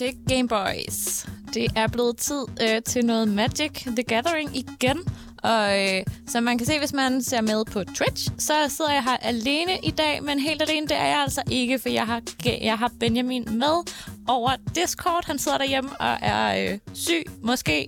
[0.00, 1.26] til Gameboys.
[1.54, 4.98] Det er blevet tid øh, til noget Magic the Gathering igen.
[5.42, 9.04] Og øh, som man kan se, hvis man ser med på Twitch, så sidder jeg
[9.04, 12.22] her alene i dag, men helt alene det er jeg altså ikke, for jeg har,
[12.44, 13.92] jeg har Benjamin med
[14.28, 15.26] over Discord.
[15.26, 17.86] Han sidder derhjemme og er øh, syg, måske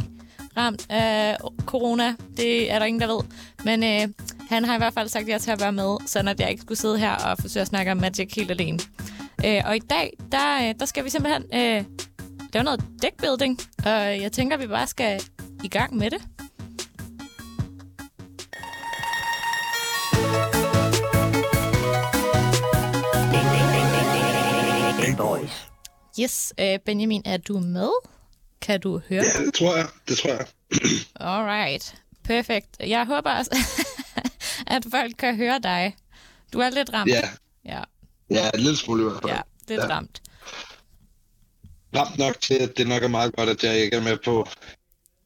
[0.56, 1.36] ramt af
[1.66, 2.14] corona.
[2.36, 3.22] Det er der ingen, der ved.
[3.64, 4.14] Men øh,
[4.48, 6.62] han har i hvert fald sagt ja til at være med, så at jeg ikke
[6.62, 8.78] skulle sidde her og forsøge at snakke om Magic helt alene.
[9.44, 11.84] Øh, og i dag, der, øh, der skal vi simpelthen øh,
[12.52, 15.20] lave noget deckbuilding, og jeg tænker, at vi bare skal
[15.64, 16.22] i gang med det.
[25.00, 25.66] Gameboys.
[26.20, 27.90] Yes, øh, Benjamin, er du med?
[28.60, 29.24] Kan du høre?
[29.38, 29.86] Ja, det tror jeg.
[30.08, 30.46] Det tror jeg.
[31.30, 32.68] Alright, perfekt.
[32.80, 33.50] Jeg håber også,
[34.76, 35.96] at folk kan høre dig.
[36.52, 37.10] Du er lidt ramt.
[37.10, 37.22] Ja,
[37.64, 37.82] Ja,
[38.30, 39.32] ja en lille smule i hvert fald.
[39.32, 39.94] ja lidt Ja.
[39.96, 40.22] ramt.
[41.96, 44.48] Ramt nok til, at det nok er meget godt, at jeg ikke er med på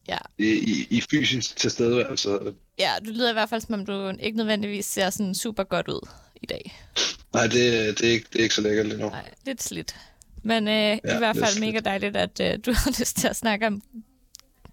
[0.09, 0.19] Ja.
[0.39, 2.39] i, i, i fysisk tilstedeværelse.
[2.79, 5.89] ja, du lyder i hvert fald, som om du ikke nødvendigvis ser sådan super godt
[5.89, 6.09] ud
[6.43, 6.77] i dag.
[7.33, 7.53] Nej, det,
[7.99, 9.09] det, er ikke, det er ikke så lækkert lige nu.
[9.09, 9.97] Nej, lidt slidt.
[10.43, 13.37] Men øh, ja, i hvert fald mega dejligt, at øh, du har lyst til at
[13.37, 13.83] snakke om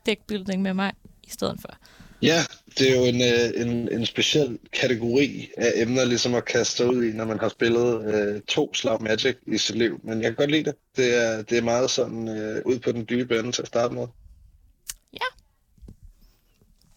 [0.06, 0.92] deckbuilding med mig
[1.24, 1.78] i stedet for.
[2.24, 2.46] Ja,
[2.78, 6.88] det er jo en, øh, en, en speciel kategori af emner, ligesom at kaste sig
[6.88, 10.00] ud i, når man har spillet øh, to slag Magic i sit liv.
[10.04, 10.76] Men jeg kan godt lide det.
[10.96, 13.94] Det er, det er meget sådan øh, ud på den dybe ende til at starte
[13.94, 14.08] med.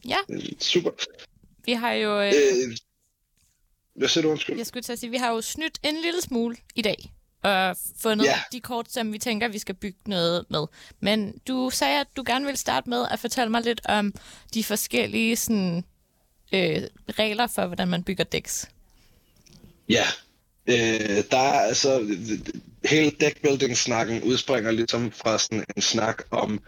[0.08, 0.90] Ja, Det er Super.
[1.64, 2.22] vi har jo...
[2.22, 2.76] Øh, Øh,
[3.94, 4.56] hvad siger du, undskyld?
[4.56, 7.12] Jeg skulle til at sige, vi har jo snydt en lille smule i dag
[7.46, 8.40] og fundet Ja.
[8.52, 10.66] de kort, som vi tænker, vi skal bygge noget med.
[11.00, 14.14] Men du sagde, at du gerne ville starte med at fortælle mig lidt om
[14.54, 15.84] de forskellige sådan,
[16.52, 16.82] øh,
[17.18, 18.68] regler for, hvordan man bygger decks.
[19.88, 20.04] Ja,
[20.66, 22.16] øh, der er altså
[22.84, 26.60] hele deckbuilding-snakken udspringer ligesom fra sådan en snak om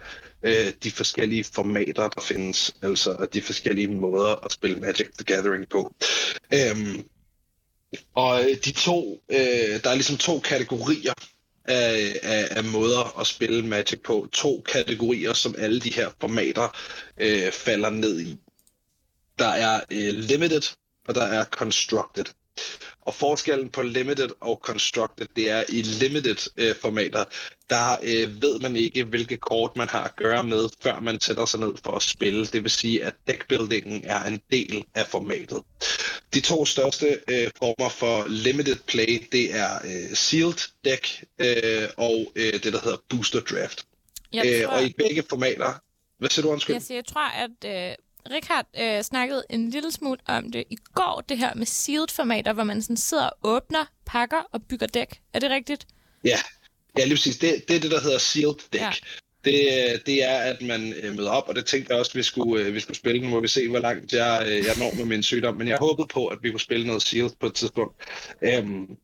[0.43, 5.69] øh, de forskellige formater, der findes, altså de forskellige måder at spille Magic the Gathering
[5.69, 5.95] på.
[6.55, 7.05] Øhm,
[8.15, 11.13] og øh, de to, øh, der er ligesom to kategorier
[11.65, 14.29] af, af, af måder at spille Magic på.
[14.33, 16.77] To kategorier, som alle de her formater
[17.19, 18.39] øh, falder ned i.
[19.39, 20.63] Der er øh, limited,
[21.09, 22.25] og der er constructed.
[23.09, 27.25] Og forskellen på limited og constructed, det er i limited øh, formater,
[27.71, 31.45] der øh, ved man ikke, hvilke kort man har at gøre med, før man sætter
[31.45, 32.47] sig ned for at spille.
[32.47, 35.63] Det vil sige, at deckbuildingen er en del af formatet.
[36.35, 42.33] De to største øh, former for limited play, det er øh, sealed deck øh, og
[42.37, 43.87] øh, det, der hedder booster draft.
[44.33, 45.81] Jeg Øh, tror, og i begge formater...
[46.19, 46.75] Hvad siger du, undskyld?
[46.75, 47.95] jeg, siger, jeg tror at øh,
[48.31, 52.53] Richard øh, snakkede en lille smule om det i går, det her med sealed formater,
[52.53, 55.21] hvor man sådan sidder og åbner pakker og bygger dæk.
[55.33, 55.87] Er det rigtigt?
[56.25, 56.39] Ja,
[56.99, 57.39] ja lige præcis.
[57.39, 58.83] Det, det er det, der hedder sealed deck.
[58.83, 58.91] Ja.
[59.45, 62.65] Det, det er, at man øh, møder op, og det tænkte jeg også, vi skulle,
[62.65, 63.23] øh, vi skulle spille.
[63.23, 65.57] Nu må vi se, hvor langt jeg, øh, jeg når med min sygdom.
[65.57, 68.03] Men jeg håbede på, at vi kunne spille noget sealed på et tidspunkt.
[68.43, 68.97] Øhm,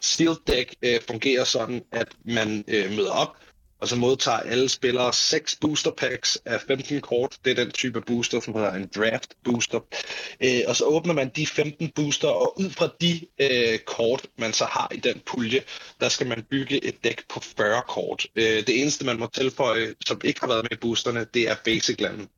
[0.00, 3.36] sealed deck øh, fungerer sådan, at man øh, møder op,
[3.84, 7.38] og så modtager alle spillere 6 booster packs af 15 kort.
[7.44, 9.80] Det er den type booster, som hedder en draft booster.
[10.40, 14.52] Øh, og så åbner man de 15 booster, og ud fra de øh, kort, man
[14.52, 15.62] så har i den pulje,
[16.00, 18.26] der skal man bygge et dæk på 40 kort.
[18.36, 21.56] Øh, det eneste, man må tilføje, som ikke har været med i boosterne, det er
[21.64, 22.28] basic land.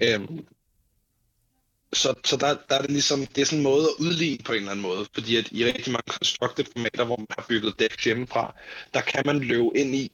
[0.00, 0.20] Øh,
[1.92, 4.52] så, så der, der er det ligesom, det er sådan en måde at udligne på
[4.52, 7.78] en eller anden måde, fordi at i rigtig mange constructed formater, hvor man har bygget
[7.78, 8.54] dæk hjemmefra,
[8.94, 10.12] der kan man løbe ind i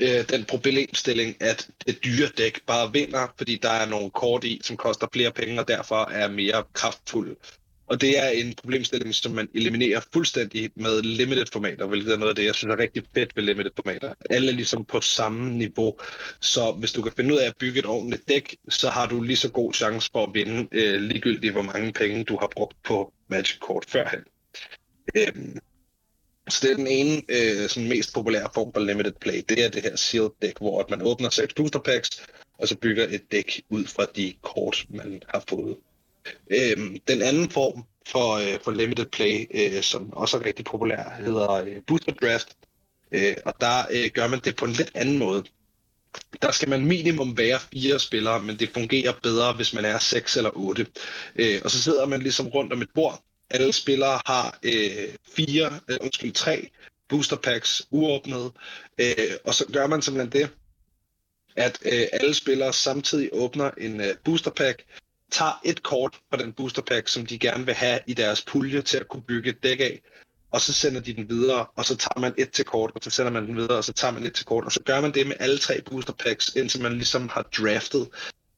[0.00, 4.60] øh, den problemstilling, at det dyre dæk bare vinder, fordi der er nogle kort i,
[4.64, 7.34] som koster flere penge, og derfor er mere kraftfulde.
[7.88, 12.30] Og det er en problemstilling, som man eliminerer fuldstændig med limited formater, hvilket er noget
[12.30, 14.14] af det, jeg synes er rigtig fedt ved limited formater.
[14.30, 15.98] Alle er ligesom på samme niveau.
[16.40, 19.22] Så hvis du kan finde ud af at bygge et ordentligt dæk, så har du
[19.22, 22.76] lige så god chance for at vinde, øh, ligegyldigt hvor mange penge du har brugt
[22.84, 24.20] på Magic-kort førhen.
[25.14, 25.58] Øhm,
[26.50, 29.42] så det er den ene øh, sådan mest populære form for limited play.
[29.48, 32.22] Det er det her sealed deck, hvor at man åbner seks booster packs,
[32.58, 35.76] og så bygger et dæk ud fra de kort, man har fået.
[36.50, 41.14] Øhm, den anden form for, øh, for limited play, øh, som også er rigtig populær,
[41.18, 42.56] hedder øh, booster draft.
[43.12, 45.44] Øh, og der øh, gør man det på en lidt anden måde.
[46.42, 50.36] Der skal man minimum være fire spillere, men det fungerer bedre, hvis man er seks
[50.36, 50.86] eller otte.
[51.36, 53.22] Øh, og så sidder man ligesom rundt om et bord.
[53.50, 56.70] Alle spillere har øh, fire, øh, undskyld, tre
[57.08, 58.52] booster packs uåbnet.
[58.98, 60.50] Øh, og så gør man simpelthen det,
[61.56, 64.84] at øh, alle spillere samtidig åbner en øh, booster pack,
[65.30, 68.82] tager et kort fra den booster pack, som de gerne vil have i deres pulje
[68.82, 70.00] til at kunne bygge et dæk af,
[70.50, 73.10] og så sender de den videre, og så tager man et til kort, og så
[73.10, 75.14] sender man den videre, og så tager man et til kort, og så gør man
[75.14, 78.08] det med alle tre booster packs, indtil man ligesom har draftet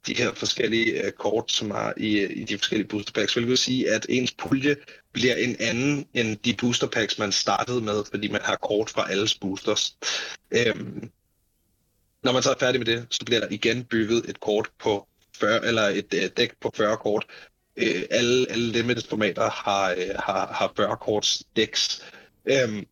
[0.06, 3.48] de her forskellige øh, kort, som er i, øh, i de forskellige booster packs, hvilket
[3.48, 4.76] vil sige, at ens pulje
[5.12, 9.10] bliver en anden end de booster packs, man startede med, fordi man har kort fra
[9.10, 9.96] alles boosters.
[10.50, 11.10] Øhm,
[12.22, 15.08] når man så er færdig med det, så bliver der igen bygget et kort på
[15.36, 17.26] 40, eller et uh, dæk på 40 kort.
[17.76, 22.04] Øh, alle, alle limited formater har, øh, har, har 40 korts dæks.
[22.44, 22.86] Øhm,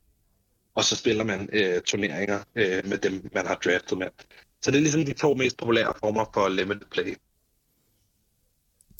[0.76, 4.08] og så spiller man øh, turneringer øh, med dem, man har draftet med.
[4.62, 7.16] Så det er ligesom de to mest populære former for limited play.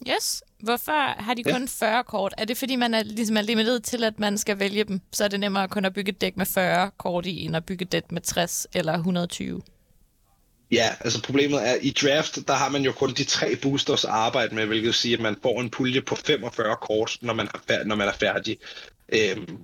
[0.09, 0.43] Yes.
[0.59, 1.87] Hvorfor har de kun ja.
[1.87, 2.33] 40 kort?
[2.37, 5.01] Er det fordi, man er, ligesom er limited til, at man skal vælge dem?
[5.11, 7.65] Så er det nemmere kun at bygge et dæk med 40 kort i, end at
[7.65, 9.61] bygge et dæk med 60 eller 120?
[10.71, 14.11] Ja, altså problemet er, i draft, der har man jo kun de tre boosters at
[14.11, 17.47] arbejde med, hvilket vil sige, at man får en pulje på 45 kort, når man
[17.67, 18.57] er, når man er færdig.
[19.09, 19.57] Øhm,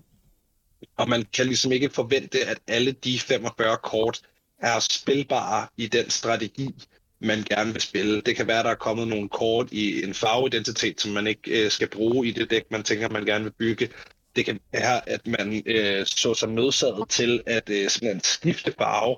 [0.97, 4.21] og man kan ligesom ikke forvente, at alle de 45 kort
[4.61, 6.75] er spilbare i den strategi,
[7.19, 8.21] man gerne vil spille.
[8.21, 11.71] Det kan være, der er kommet nogle kort i en farveidentitet, som man ikke øh,
[11.71, 13.89] skal bruge i det dæk, man tænker, man gerne vil bygge.
[14.35, 19.15] Det kan være, at man øh, så sig nødsaget til at øh, simpelthen skifte farve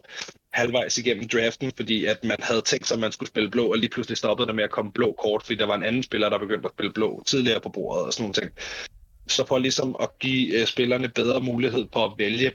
[0.53, 3.77] halvvejs igennem draften, fordi at man havde tænkt sig, at man skulle spille blå, og
[3.77, 6.29] lige pludselig stoppede der med at komme blå kort, fordi der var en anden spiller,
[6.29, 8.51] der begyndte at spille blå tidligere på bordet og sådan nogle ting.
[9.27, 12.51] Så for ligesom at give øh, spillerne bedre mulighed for at vælge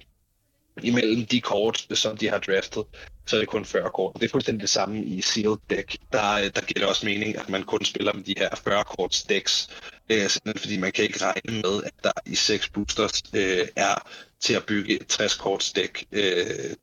[0.82, 2.84] imellem de kort, som de har draftet,
[3.26, 4.14] så er det kun 40 kort.
[4.14, 5.96] Det er fuldstændig det samme i Sealed Deck.
[6.12, 9.22] Der, der giver det også mening, at man kun spiller med de her 40 korts
[9.22, 9.68] decks,
[10.10, 14.08] øh, simpelthen fordi man kan ikke regne med, at der i 6 boosters øh, er
[14.40, 16.22] til at bygge et 60 korts dæk, øh,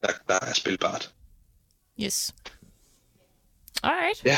[0.02, 1.12] der, der er spilbart.
[2.04, 2.34] Yes.
[3.84, 4.26] Alright.
[4.26, 4.38] Ja.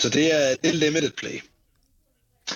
[0.00, 1.40] Så det er, det er limited play.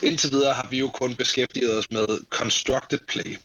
[0.02, 3.36] Indtil videre har vi jo kun beskæftiget os med Constructed Play.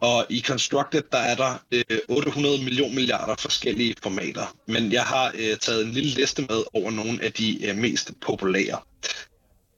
[0.00, 4.56] Og i Constructed, der er der øh, 800 millioner milliarder forskellige formater.
[4.66, 8.12] Men jeg har øh, taget en lille liste med over nogle af de øh, mest
[8.20, 8.80] populære.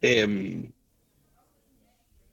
[0.02, 0.72] Øhm,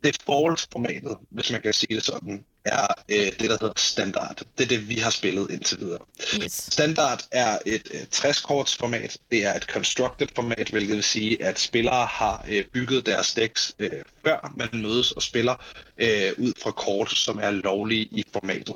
[0.03, 4.41] default-formatet, hvis man kan sige det sådan, er øh, det, der hedder standard.
[4.57, 5.99] Det er det, vi har spillet indtil videre.
[6.43, 6.51] Yes.
[6.51, 9.17] Standard er et øh, 60-korts format.
[9.31, 13.75] Det er et constructed format, hvilket vil sige, at spillere har øh, bygget deres decks
[13.79, 13.91] øh,
[14.25, 15.55] før man mødes og spiller
[15.97, 18.75] øh, ud fra kort, som er lovlige i formatet.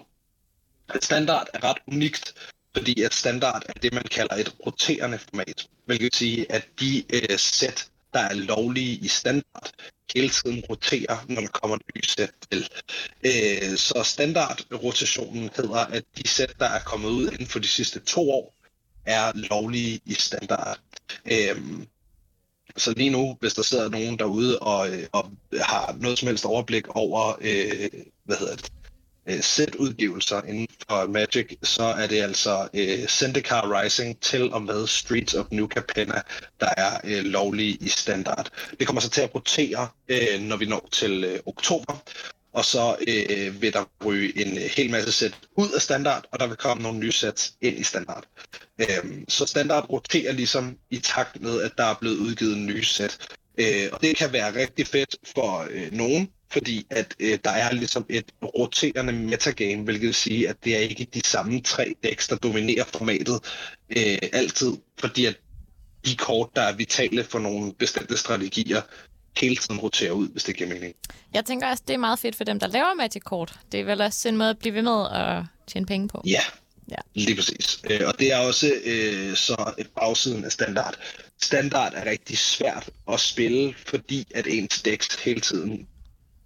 [0.96, 2.34] Et standard er ret unikt,
[2.76, 7.04] fordi et standard er det, man kalder et roterende format, hvilket vil sige, at de
[7.14, 9.72] øh, sæt, der er lovlige i standard,
[10.16, 12.70] hele tiden roterer, når der kommer et sæt til.
[13.24, 18.00] Øh, så standardrotationen hedder, at de sæt, der er kommet ud inden for de sidste
[18.00, 18.54] to år,
[19.06, 20.80] er lovlige i standard.
[21.32, 21.62] Øh,
[22.78, 26.46] så lige nu, hvis der sidder nogen derude og, øh, og har noget som helst
[26.46, 27.90] overblik over, øh,
[28.24, 28.72] hvad hedder det,
[29.30, 34.88] øh, sætudgivelser inden for Magic, så er det altså øh, Zendikar Rising til og med
[34.88, 36.22] Streets of New Capenna,
[36.60, 38.50] der er øh, lovlige i standard.
[38.80, 42.04] Det kommer så til at rotere, øh, når vi når til øh, oktober,
[42.54, 46.40] og så øh, vil der ryge en øh, hel masse sæt ud af standard, og
[46.40, 48.24] der vil komme nogle nye sæt ind i standard.
[48.80, 53.18] Øh, så standard roterer ligesom i takt med, at der er blevet udgivet nye sæt.
[53.60, 57.72] Øh, og det kan være rigtig fedt for øh, nogen, fordi at øh, der er
[57.72, 62.28] ligesom et roterende metagame, hvilket vil sige, at det er ikke de samme tre decks,
[62.28, 63.40] der dominerer formatet
[63.98, 65.36] øh, altid, fordi at
[66.06, 68.82] de kort, der er vitale for nogle bestemte strategier,
[69.38, 70.96] hele tiden roterer ud, hvis det giver mening.
[71.34, 73.60] Jeg tænker også, det er meget fedt for dem, der laver Magic-kort.
[73.72, 76.24] Det er vel også en måde at blive ved med at tjene penge på.
[76.26, 76.42] Ja,
[76.92, 76.98] Ja.
[77.14, 77.80] lige præcis.
[77.90, 80.98] Øh, og det er også øh, så bagsiden af standard.
[81.42, 85.88] Standard er rigtig svært at spille, fordi at ens decks hele tiden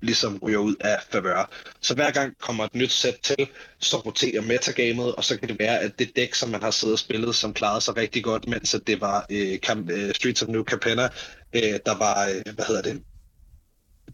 [0.03, 1.49] ligesom ryger ud af favør.
[1.81, 3.47] Så hver gang kommer et nyt sæt til,
[3.79, 6.93] så roterer metagamet, og så kan det være, at det dæk, som man har siddet
[6.93, 10.47] og spillet, som klarede sig rigtig godt, mens det var øh, Camp, øh, Streets of
[10.47, 11.09] New Capenna,
[11.53, 13.01] øh, der var, øh, hvad hedder det,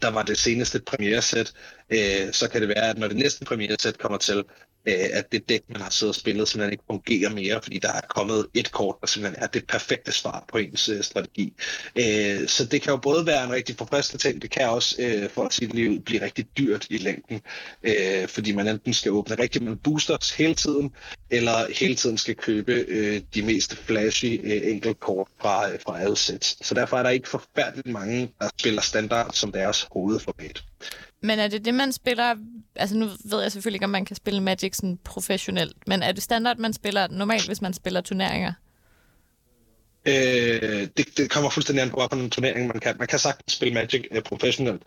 [0.02, 1.52] der var det seneste premieresæt,
[1.90, 4.44] øh, så kan det være, at når det næste premieresæt kommer til,
[4.86, 7.92] øh, at det dæk, man har siddet og spillet, simpelthen ikke fungerer mere, fordi der
[7.92, 11.52] er kommet et kort, der simpelthen er det perfekte svar på ens øh, strategi.
[11.96, 15.30] Øh, så det kan jo både være en rigtig forfriskende ting, det kan også, øh,
[15.30, 17.40] for at sige det lige ud, blive rigtig dyrt i længden,
[17.82, 20.94] øh, fordi man enten skal åbne rigtig mange boosters hele tiden,
[21.30, 26.16] eller hele tiden skal købe øh, de mest flashy øh, enkeltkort fra, øh, fra alle
[26.16, 26.56] sæt.
[26.62, 30.64] Så derfor er der ikke forfærdeligt mange, der spiller standard som deres hovedformat.
[31.22, 32.36] Men er det det, man spiller...
[32.80, 36.12] Altså nu ved jeg selvfølgelig ikke, om man kan spille Magic sådan professionelt, men er
[36.12, 38.52] det standard, man spiller normalt, hvis man spiller turneringer?
[40.06, 42.96] Øh, det, det kommer fuldstændig an på, hvilken turnering man kan.
[42.98, 44.82] Man kan sagtens spille Magic uh, professionelt.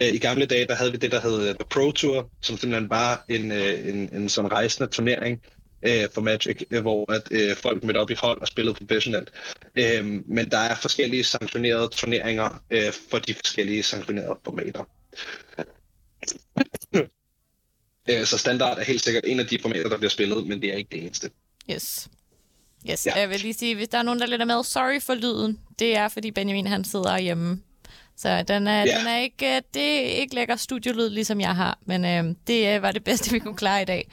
[0.00, 2.56] Uh, I gamle dage, der havde vi det, der hed øh, The Pro Tour, som
[2.56, 5.40] simpelthen var en, uh, en, en sådan rejsende turnering
[5.86, 9.30] uh, for Magic, uh, hvor at uh, folk mødte op i hold og spillede professionelt.
[9.78, 14.84] Uh, men der er forskellige sanktionerede turneringer uh, for de forskellige sanktionerede formater
[18.10, 20.72] uh, så standard er helt sikkert en af de formater, der bliver spillet, men det
[20.72, 21.30] er ikke det eneste.
[21.70, 22.08] Yes.
[22.90, 23.12] Yes, Ja.
[23.14, 23.20] ja.
[23.20, 25.58] jeg vil lige sige, hvis der er nogen, der lytter med, sorry for lyden.
[25.78, 27.60] Det er, fordi Benjamin han sidder hjemme.
[28.16, 28.98] Så den er, Ja.
[28.98, 31.78] den er ikke, øh, det er ikke lækker studiolyd, ligesom jeg har.
[31.86, 34.10] Men øh, det øh, var det bedste, vi kunne klare i dag.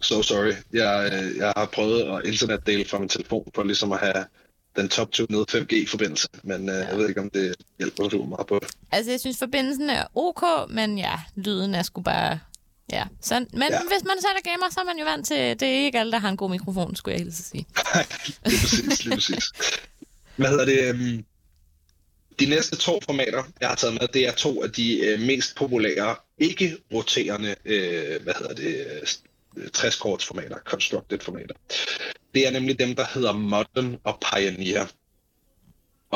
[0.00, 0.52] So sorry.
[0.72, 4.24] Jeg, øh, jeg har prøvet at internetdele fra min telefon for ligesom at have
[4.76, 6.86] den top 2 nede 5G-forbindelse, men øh, ja.
[6.88, 8.60] jeg ved ikke, om det hjælper så meget på.
[8.92, 12.38] Altså, jeg synes, forbindelsen er ok, men ja, lyden er sgu bare...
[12.92, 13.78] Ja, så, men Ja.
[13.80, 15.36] hvis man selv er gamer, så er man jo vant til...
[15.36, 17.66] Det er ikke alle, der har en god mikrofon, skulle jeg hilse sige.
[18.46, 19.44] lige præcis, lige præcis.
[20.36, 20.88] Hvad hedder det?
[20.88, 21.24] øhm,
[22.40, 25.56] De næste to formater, jeg har taget med, det er to af de øh, mest
[25.56, 28.86] populære, ikke roterende, øh, hvad hedder det,
[29.56, 31.54] øh, 60-korts formater, constructed formater.
[32.34, 34.86] Det er nemlig dem, der hedder Modern og Pioneer.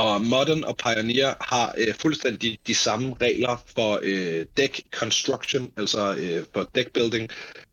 [0.00, 6.14] Og Modern og Pioneer har øh, fuldstændig de samme regler for øh, deck construction, altså
[6.14, 7.30] øh, for deck building,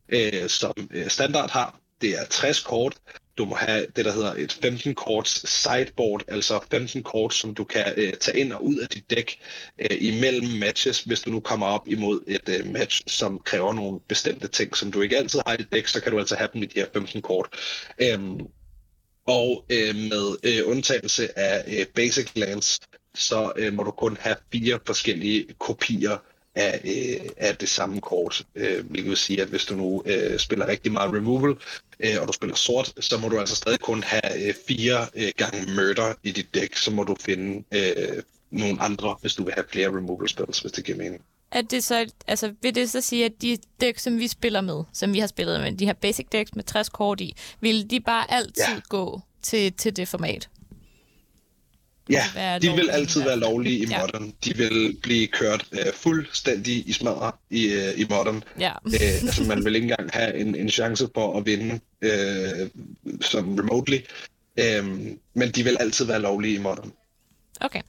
[0.09, 1.79] øh, som øh, standard har.
[2.01, 2.93] Det er 60 kort.
[3.37, 7.63] Du må have det, der hedder et 15 korts sideboard, altså 15 kort, som du
[7.63, 9.39] kan øh, tage ind og ud af dit dæk
[9.79, 13.99] øh, imellem matches, hvis du nu kommer op imod et øh, match, som kræver nogle
[14.07, 16.49] bestemte ting, som du ikke altid har i dit dæk, så kan du altså have
[16.53, 17.47] dem i de her 15 kort.
[18.01, 18.19] Øh,
[19.27, 22.79] og øh, med øh, undtagelse af øh, basic lands,
[23.15, 26.17] så øh, må du kun have fire forskellige kopier
[26.55, 28.45] af, øh, af det samme kort.
[28.55, 31.55] Øh, hvilket vil sige, at hvis du nu øh, spiller rigtig meget removal,
[31.99, 35.31] øh, og du spiller sort, så må du altså stadig kun have øh, fire øh,
[35.37, 39.53] gange murder i dit dæk, så må du finde øh, nogle andre, hvis du vil
[39.53, 41.21] have flere removal spells, hvis det giver mening.
[41.51, 44.83] Er det så, altså, vil det så sige, at de dæk, som vi spiller med,
[44.93, 47.99] som vi har spillet med, de her basic decks med 60 kort i, vil de
[47.99, 48.73] bare altid Ja.
[48.73, 48.79] ja.
[48.89, 50.49] gå til, til det format?
[52.09, 53.99] Ja, de vil altid være lovlige i Ja.
[54.01, 54.33] Modern.
[54.45, 58.43] De vil blive kørt øh, fuldstændig i smadret i, øh, i Modern.
[58.59, 58.71] Ja.
[58.85, 62.69] øh, altså man vil ikke engang have en, en chance for at vinde øh,
[63.21, 63.97] som remotely.
[64.59, 64.85] Øh,
[65.33, 66.91] men de vil altid være lovlige i Modern.
[67.61, 67.81] Okay.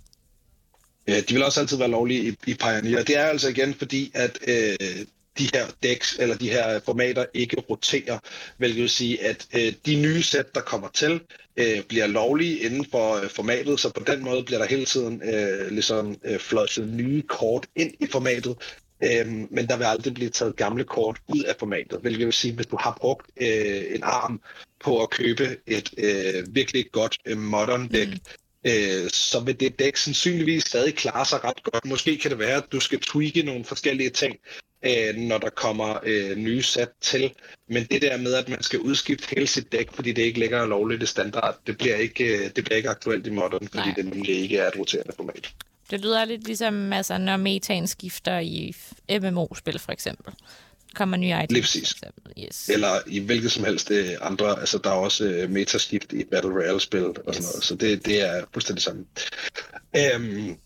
[1.08, 3.02] Øh, de vil også altid være lovlige i, i Pioneer.
[3.02, 5.06] Det er altså igen fordi, at øh,
[5.38, 8.18] de her decks, eller de her formater ikke roterer,
[8.58, 11.20] hvilket vil sige, at øh, de nye sæt, der kommer til,
[11.56, 15.22] øh, bliver lovlige inden for øh, formatet, så på den måde bliver der hele tiden
[15.22, 18.56] øh, ligesom øh, flushet nye kort ind i formatet,
[19.02, 22.54] Øhm, men der vil aldrig blive taget gamle kort ud af formatet, hvilket vil sige,
[22.54, 24.40] hvis du har brugt øh, en arm
[24.80, 28.20] på at købe et øh, virkelig godt øh, modern deck, mm
[28.66, 31.84] øh, så vil det dæk sandsynligvis stadig klare sig ret godt.
[31.84, 34.36] Måske kan det være, at du skal tweake nogle forskellige ting,
[34.84, 37.32] øh, når der kommer øh, nye sæt til.
[37.68, 40.60] Men det der med, at man skal udskifte hele sit dæk, fordi det ikke længere
[40.60, 43.86] er lovligt i standard, det bliver ikke, øh, det bliver ikke aktuelt i modern, fordi
[43.86, 43.94] Nej.
[43.96, 45.52] det nemlig ikke er et roterende format.
[45.90, 48.74] Det lyder lidt ligesom, altså, når metaen skifter i
[49.10, 50.34] MMO-spil, for eksempel.
[50.94, 51.94] Kommer nye items, Lige præcis.
[52.38, 52.68] Yes.
[52.68, 56.52] Eller i hvilket som helst øh, andre, altså der er også øh, metaskift i Battle
[56.52, 59.04] Royale-spil og sådan noget, så det, det er fuldstændig samme.
[59.96, 60.56] Øhm,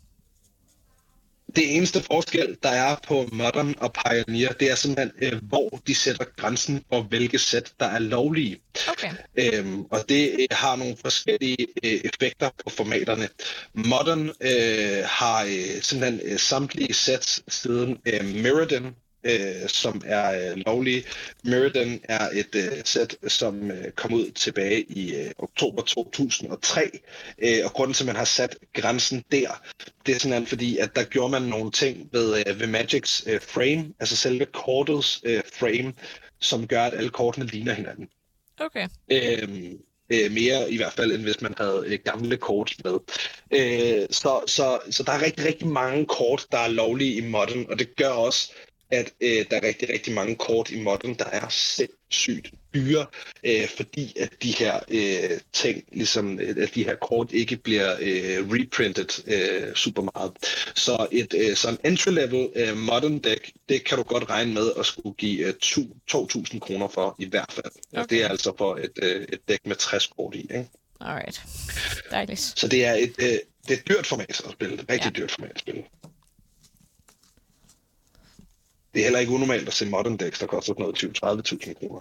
[1.56, 5.94] det eneste forskel, der er på Modern og Pioneer, det er simpelthen, øh, hvor de
[5.94, 8.60] sætter grænsen for, hvilke sæt, der er lovlige.
[8.88, 9.10] Okay.
[9.36, 13.28] Øhm, og det øh, har nogle forskellige øh, effekter på formaterne.
[13.74, 18.86] Modern øh, har øh, simpelthen øh, samtlige sets siden øh, Mirrodin,
[19.24, 21.04] øh, som er øh, lovlige.
[21.44, 26.90] Mirrodin er et øh, sæt, som øh, kom ud tilbage i øh, oktober 2003,
[27.38, 29.62] øh, og grunden til, at man har sat grænsen der,
[30.06, 33.40] det er simpelthen fordi, at der gjorde man nogle ting ved, øh, ved Magics øh,
[33.40, 35.92] frame, altså selve kortets øh, frame,
[36.40, 38.08] som gør, at alle kortene ligner hinanden.
[38.60, 38.88] Okay.
[39.10, 39.78] Øhm,
[40.10, 42.98] øh, mere i hvert fald, end hvis man havde øh, gamle kort med.
[43.50, 47.66] Øh, så, så, så der er rigtig, rigtig mange kort, der er lovlige i modern,
[47.68, 48.52] og det gør også,
[48.92, 53.06] at øh, der er rigtig, rigtig mange kort i modern, der er sindssygt dyre,
[53.44, 57.92] øh, fordi at de her øh, ting, ligesom øh, at de her kort ikke bliver
[58.00, 60.32] øh, reprintet øh, super meget.
[60.74, 64.86] Så et øh, sådan entry-level øh, modern deck, det kan du godt regne med at
[64.86, 65.54] skulle give øh,
[66.14, 67.72] 2.000 kroner for i hvert fald.
[67.92, 68.06] Okay.
[68.10, 70.40] Det er altså for et, øh, et dæk med 60 kort i.
[70.40, 70.68] Ikke?
[71.00, 71.42] Alright.
[72.10, 72.40] Dejligt.
[72.40, 74.74] Så det er et, øh, det er et dyrt format at spille.
[74.74, 75.12] Et rigtig.
[75.14, 75.20] Ja.
[75.20, 75.82] dyrt format at spille.
[78.94, 82.00] Det er heller ikke unormalt at se modern decks, der koster sådan noget 20-30.000 kroner.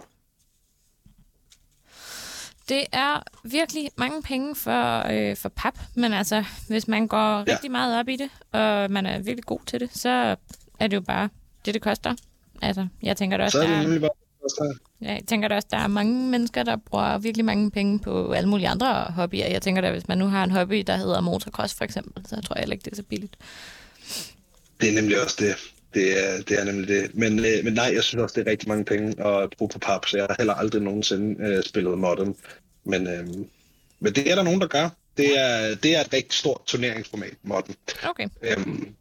[2.68, 7.44] Det er virkelig mange penge for, øh, for pap, men altså, hvis man går Ja.
[7.54, 10.36] rigtig meget op i det, og man er virkelig god til det, så
[10.80, 11.28] er det jo bare
[11.64, 12.14] det, det koster.
[12.62, 14.10] Altså, jeg tænker da også, Så er der det er, nemlig bare...
[14.48, 18.32] så- jeg tænker da også, der er mange mennesker, der bruger virkelig mange penge på
[18.32, 19.46] alle mulige andre hobbyer.
[19.46, 22.40] Jeg tænker da, hvis man nu har en hobby, der hedder motocross for eksempel, så
[22.40, 23.36] tror jeg heller ikke, det er så billigt.
[24.80, 25.71] Det er nemlig også det.
[25.94, 27.14] Det er, det er nemlig det.
[27.14, 29.78] Men, øh, men nej, jeg synes også, det er rigtig mange penge at bruge på
[29.78, 32.36] pap, så jeg har heller aldrig nogensinde øh, spillet Modern.
[32.84, 33.26] Men, øh,
[34.00, 34.88] men det er der nogen, der gør.
[35.16, 37.74] Det er, det er et rigtig stort turneringsformat, Modern.
[38.10, 38.28] Okay.
[38.42, 38.94] Øhm,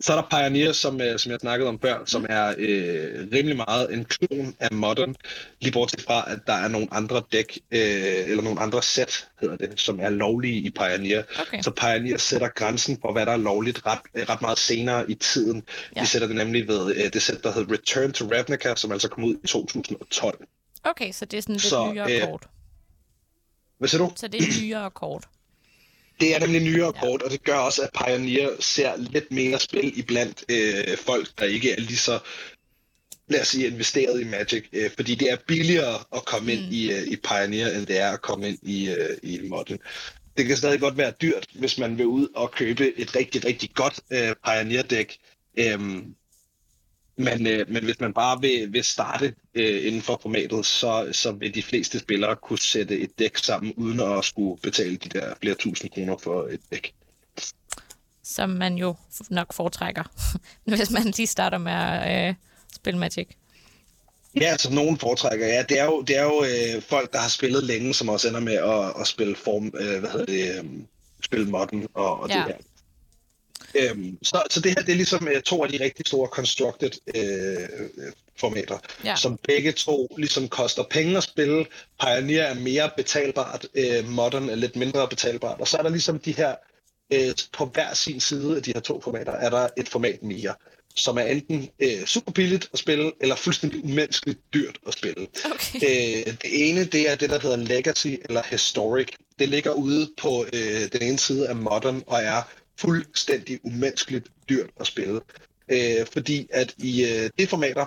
[0.00, 3.56] så er der Pioneer, som, øh, som jeg snakkede om før, som er øh, rimelig
[3.56, 5.14] meget en klon af Modern,
[5.60, 7.80] lige bortset fra, at der er nogle andre dæk, øh,
[8.26, 11.22] eller nogle andre sæt, hedder det, som er lovlige i Pioneer.
[11.40, 11.62] Okay.
[11.62, 15.14] Så Pioneer sætter grænsen for, hvad der er lovligt ret, øh, ret meget senere i
[15.14, 15.62] tiden.
[15.96, 16.00] Ja.
[16.00, 19.08] De sætter det nemlig ved øh, det sæt, der hedder Return to Ravnica, som altså
[19.08, 20.46] kom ud i 2012.
[20.84, 22.46] Okay, så det er sådan lidt Så, nyere øh, kort.
[23.78, 24.12] Hvad siger du?
[24.16, 25.24] Så det er nyere kort.
[26.20, 29.98] Det er nemlig nyere kort, og det gør også, at Pioneer ser lidt mere spil
[29.98, 32.18] iblandt øh, folk, der ikke er lige så,
[33.28, 34.64] lad os sige, investeret i Magic.
[34.72, 36.72] Øh, fordi det er billigere at komme ind Mm.
[36.72, 39.78] i, øh, i Pioneer, end det er at komme ind i, øh, i Modern.
[40.36, 43.70] Det kan stadig godt være dyrt, hvis man vil ud og købe et rigtig, rigtig
[43.74, 45.16] godt øh, Pioneer-dæk.
[45.58, 46.14] Øhm,
[47.16, 51.32] men, øh, men hvis man bare vil, vil starte øh, inden for formatet, så, så
[51.32, 55.34] vil de fleste spillere kunne sætte et dæk sammen, uden at skulle betale de der
[55.42, 56.94] flere tusind kroner for et dæk.
[58.24, 58.94] Som man jo
[59.30, 60.04] nok foretrækker,
[60.76, 62.34] hvis man lige starter med at øh,
[62.74, 63.28] spille Magic.
[64.40, 65.46] Ja, som nogen foretrækker.
[65.46, 68.28] Ja, det er jo, det er jo øh, folk, der har spillet længe, som også
[68.28, 70.64] ender med at, at spille form, øh, hvad hedder det, øh,
[71.22, 72.34] spille modden og, og Ja.
[72.34, 72.56] det her.
[73.80, 76.90] Øhm, så, så det her, det er ligesom øh, to af de rigtig store constructed
[77.14, 77.68] øh,
[78.38, 79.16] formater, Ja.
[79.16, 81.66] som begge to ligesom koster penge at spille.
[82.00, 86.18] Pioneer er mere betalbart, øh, Modern er lidt mindre betalbart, og så er der ligesom
[86.18, 86.54] de her,
[87.12, 90.54] øh, på hver sin side af de her to formater, er der et format mere,
[90.94, 95.26] som er enten øh, super billigt at spille, eller fuldstændig umenneskeligt dyrt at spille.
[95.44, 95.78] Okay.
[95.82, 99.08] Øh, det ene, det er det, der hedder Legacy eller Historic.
[99.38, 102.42] Det ligger ude på øh, den ene side af Modern og er
[102.78, 105.20] fuldstændig umenneskeligt dyrt at spille.
[105.68, 107.86] Øh, fordi at i øh, det formater,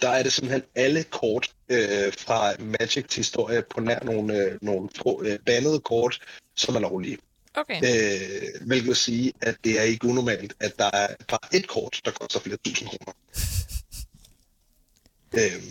[0.00, 4.58] der er det simpelthen alle kort øh, fra Magic til historie på nær nogle, øh,
[4.62, 6.20] nogle få, øh, bandede kort,
[6.54, 7.18] som er lovlige.
[7.54, 7.76] Okay.
[7.76, 12.00] Øh, hvilket vil sige, at det er ikke unormalt, at der er bare et kort,
[12.04, 13.12] der koster flere tusind kroner.
[15.38, 15.62] øh,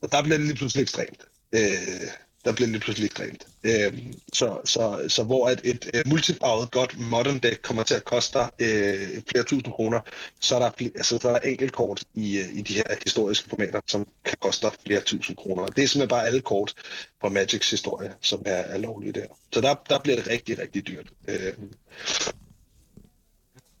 [0.00, 1.24] og der bliver det lige pludselig ekstremt.
[1.52, 2.08] Øh,
[2.44, 3.46] der bliver det lige pludselig ekstremt.
[3.64, 3.98] Øh,
[4.32, 8.04] så, så, så hvor et, øh, et, et multifarvet godt modern deck kommer til at
[8.04, 10.00] koste dig, øh, flere tusind kroner,
[10.40, 13.80] så er der, altså, der er der enkeltkort i, øh, i de her historiske formater,
[13.86, 15.66] som kan koste dig flere tusind kroner.
[15.66, 16.74] Det er simpelthen bare alle kort
[17.20, 19.26] fra Magics historie, som er, er lovlige der.
[19.52, 21.06] Så der, der bliver det rigtig, rigtig dyrt.
[21.28, 21.52] Øh,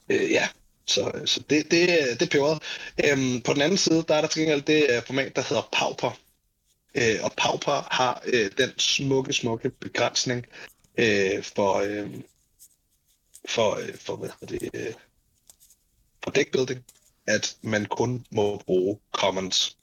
[0.08, 0.48] øh, ja,
[0.86, 1.88] så, så det, det,
[2.20, 2.62] det er peberet.
[3.04, 5.68] Øhm, på den anden side, der er der til gengæld det øh, format, der hedder
[5.72, 6.18] Pauper.
[6.94, 10.46] Øh, og Pauper har øh, den smukke, smukke begrænsning
[10.98, 12.10] øh, for, øh,
[13.48, 14.94] for, øh, for, hvad hedder det, øh,
[16.24, 16.84] for deckbuilding,
[17.26, 19.76] at man kun må bruge commons.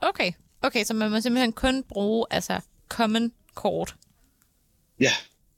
[0.00, 0.32] Okay.
[0.62, 3.96] Okay, så man må simpelthen kun bruge altså common kort.
[5.00, 5.12] Ja,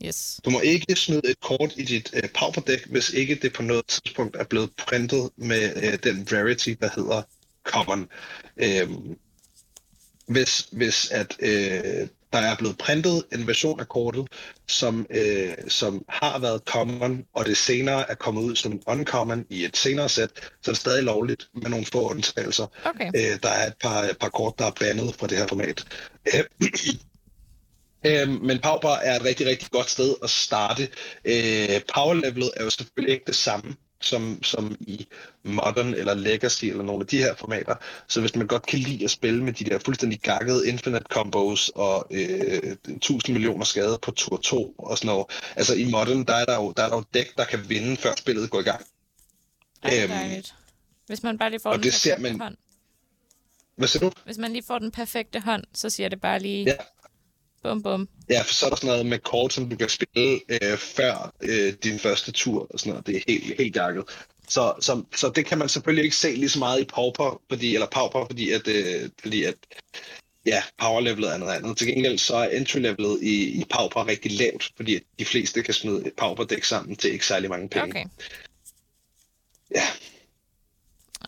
[0.04, 0.40] Yes.
[0.44, 3.62] du må ikke smide et kort i dit øh, Pauper deck, hvis ikke det på
[3.62, 7.22] noget tidspunkt er blevet printet med øh, den rarity, der hedder
[7.64, 8.08] common.
[8.56, 9.18] Øhm,
[10.28, 14.26] hvis, hvis at øh, der er blevet printet en version af kortet,
[14.68, 19.64] som, øh, som har været common, og det senere er kommet ud som uncommon i
[19.64, 20.30] et senere sæt,
[20.62, 22.66] så er det stadig lovligt med nogle få undtagelser.
[22.84, 23.08] Okay.
[23.16, 25.84] Øh, der er et par, et par kort, der er bandet fra det her format.
[26.34, 26.44] Øh,
[28.06, 30.88] øh, men Pauper er et rigtig, rigtig godt sted at starte.
[31.24, 35.06] Øh, power-levelet er jo selvfølgelig ikke det samme som, som i
[35.42, 37.74] Modern eller Legacy eller nogle af de her formater.
[38.08, 41.70] Så hvis man godt kan lide at spille med de der fuldstændig gakkede infinite combos
[41.74, 45.26] og øh, 1000 millioner skade på tur 2 og sådan noget.
[45.56, 47.96] Altså i Modern, der er der jo, der er der jo dæk, der kan vinde,
[47.96, 48.84] før spillet går i gang.
[49.82, 50.54] Ej, Øhm, dejligt.
[51.06, 52.56] Hvis man bare lige får og den det ser perfekte man- hånd.
[53.76, 54.12] Hvad siger du?
[54.24, 56.74] Hvis man lige får den perfekte hånd, så siger det bare lige Ja.
[57.62, 58.08] Bum bum.
[58.30, 61.32] Ja, for så er der sådan noget med kort, som du kan spille øh, før
[61.40, 63.06] øh, din første tur og sådan noget.
[63.06, 64.04] Det er helt, helt gakket.
[64.48, 67.74] Så, så, så det kan man selvfølgelig ikke se lige så meget i Pauper, fordi,
[67.74, 69.54] eller Pauper, fordi at, øh, fordi at
[70.46, 71.78] ja, power levelet er noget andet.
[71.78, 75.74] Til gengæld så er entry levelet i, i Pauper rigtig lavt, fordi de fleste kan
[75.74, 77.88] smide et Pauper dæk sammen til ikke særlig mange penge.
[77.88, 78.04] Okay.
[79.74, 79.82] Ja.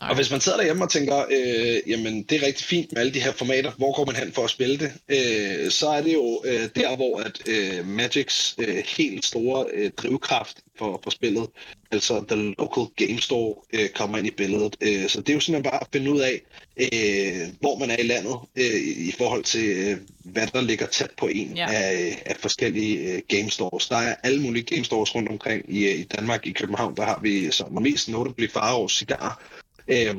[0.09, 3.13] Og hvis man sidder derhjemme og tænker, øh, jamen det er rigtig fint med alle
[3.13, 6.13] de her formater, hvor går man hen for at spille det, øh, så er det
[6.13, 11.47] jo øh, der, hvor at øh, Magics øh, helt store øh, drivkraft for, for spillet,
[11.91, 14.75] altså The Local Game Store, øh, kommer ind i billedet.
[14.81, 16.41] Øh, så det er jo simpelthen bare at finde ud af,
[16.77, 21.11] øh, hvor man er i landet øh, i forhold til, øh, hvad der ligger tæt
[21.17, 21.67] på en Ja.
[21.73, 23.87] af, af forskellige øh, game stores.
[23.87, 26.47] Der er alle mulige game stores rundt omkring i, øh, i Danmark.
[26.47, 29.41] I København, der har vi som mest notably Faro Cigar,
[29.87, 30.15] øh,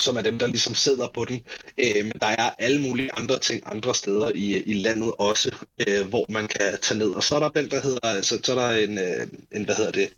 [0.00, 1.40] som er dem, der ligesom sidder på den.
[1.78, 5.50] Øh, men der er alle mulige andre ting andre steder i, i landet også,
[5.86, 7.10] øh, hvor man kan tage ned.
[7.10, 9.74] Og så er der den, der hedder, altså, så er der en, øh, en hvad
[9.74, 10.12] hedder det,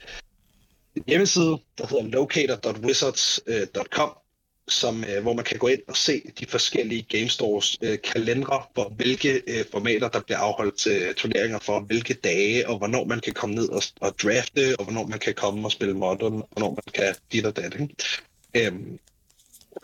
[0.96, 4.14] en hjemmeside, der hedder locator.wizards.com, øh,
[4.68, 8.62] som, øh, hvor man kan gå ind og se de forskellige game stores øh, kalendere
[8.74, 13.20] for hvilke øh, formater, der bliver afholdt til turneringer for hvilke dage, og hvornår man
[13.20, 16.48] kan komme ned og, og drafte, og hvornår man kan komme og spille modern, og
[16.50, 17.74] hvornår man kan dit og dat.
[17.80, 17.94] Ikke?
[18.54, 18.98] Øhm,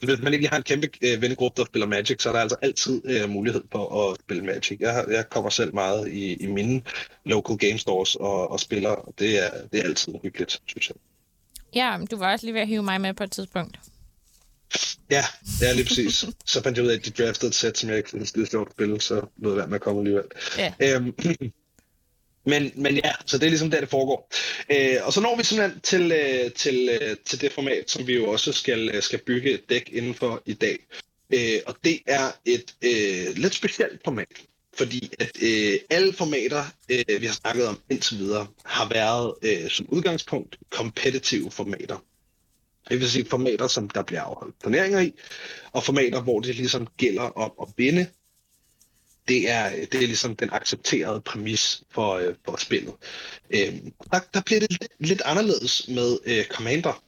[0.02, 2.56] hvis man ikke har en kæmpe øh, vennegruppe, der spiller Magic, så er der altså
[2.62, 4.80] altid øh, mulighed for at spille Magic.
[4.80, 6.82] Jeg, jeg kommer selv meget i, i mine
[7.24, 10.96] local game stores og, og spiller, og det er, det er altid hyggeligt, synes jeg.
[11.74, 13.78] Ja, du var også lige ved at hive mig med på et tidspunkt.
[15.10, 15.24] Ja,
[15.60, 16.24] det er lige præcis.
[16.46, 18.50] Så fandt jeg ud af, at de draftede et sæt, som jeg ikke synes, det
[18.50, 20.24] sjovt at spille, så lød være med at komme alligevel.
[20.58, 20.72] Ja.
[20.80, 21.14] Øhm,
[22.46, 24.30] men, men ja, så det er ligesom der, det foregår.
[24.72, 28.14] Øh, og så når vi simpelthen til, øh, til, øh, til det format, som vi
[28.14, 30.78] jo også skal, øh, skal bygge et dæk indenfor i dag.
[31.34, 34.28] Øh, og det er et øh, lidt specielt format,
[34.74, 39.70] fordi at øh, alle formater, øh, vi har snakket om indtil videre, har været øh,
[39.70, 42.04] som udgangspunkt kompetitive formater.
[42.88, 45.12] Det vil sige formater, som der bliver afholdt turneringer i,
[45.72, 48.06] og formater, hvor det ligesom gælder om at vinde.
[49.28, 52.94] Det er, det er ligesom den accepterede præmis for, øh, for spillet.
[53.50, 53.74] Øh,
[54.12, 57.02] der, der bliver det lidt, lidt anderledes med øh, Commander.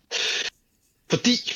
[1.10, 1.52] Fordi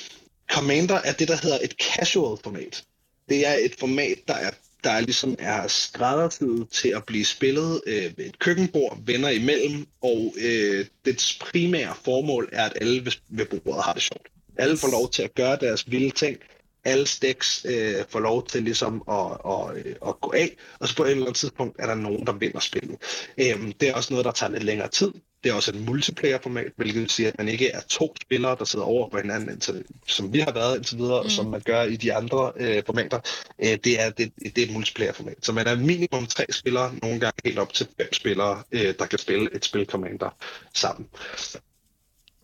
[0.53, 2.85] Commander er det, der hedder et casual format.
[3.29, 4.51] Det er et format, der er
[4.85, 9.87] der er ligesom er skræddersyet til at blive spillet øh, ved et køkkenbord, venner imellem,
[10.03, 14.29] og øh, dets primære formål er, at alle ved, ved bordet har det sjovt.
[14.59, 16.39] Alle får lov til at gøre deres vilde ting.
[16.85, 20.97] Alle stacks øh, får lov til ligesom at, at, øh, at gå af, og så
[20.97, 22.97] på et eller andet tidspunkt er der nogen, der vinder spillet.
[23.39, 25.13] Øhm, det er også noget, der tager lidt længere tid.
[25.45, 28.65] Det er også et multiplayer-format, hvilket vil sige, at man ikke er to spillere, der
[28.65, 31.25] sidder over på hinanden, indtil, som vi har været indtil videre, mm.
[31.25, 33.21] og som man gør i de andre øh, formater.
[33.59, 35.37] Øh, det, er, det, det er et multiplayer-format.
[35.43, 39.07] Så man er minimum tre spillere, nogle gange helt op til fem spillere, øh, der
[39.07, 40.37] kan spille et spil Commander
[40.75, 41.09] sammen.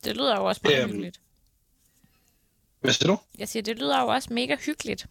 [0.04, 0.90] Det lyder jo også meget Øhm.
[0.90, 1.20] hyggeligt.
[2.80, 3.18] Hvad siger du?
[3.38, 5.06] Jeg siger, det lyder jo også mega hyggeligt.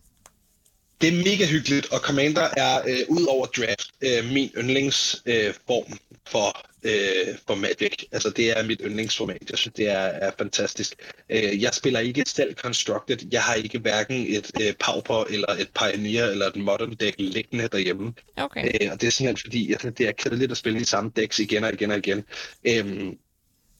[1.02, 5.54] Det er mega hyggeligt, og Commander er øh, ud over draft øh, min yndlingsform øh,
[5.68, 8.04] form for, øh, for Magic.
[8.12, 9.44] Altså det er mit yndlingsformat.
[9.50, 10.96] Jeg synes, det er, er fantastisk.
[11.30, 13.18] Øh, jeg spiller ikke selv Constructed.
[13.32, 17.68] Jeg har ikke hverken et øh, Pauper, eller et Pioneer, eller et Modern deck liggende
[17.68, 18.14] derhjemme.
[18.38, 18.64] Okay.
[18.66, 21.12] Øh, og det er simpelthen fordi, jeg synes, det er kedeligt at spille de samme
[21.16, 22.24] decks igen og igen og igen.
[22.68, 23.18] Øhm,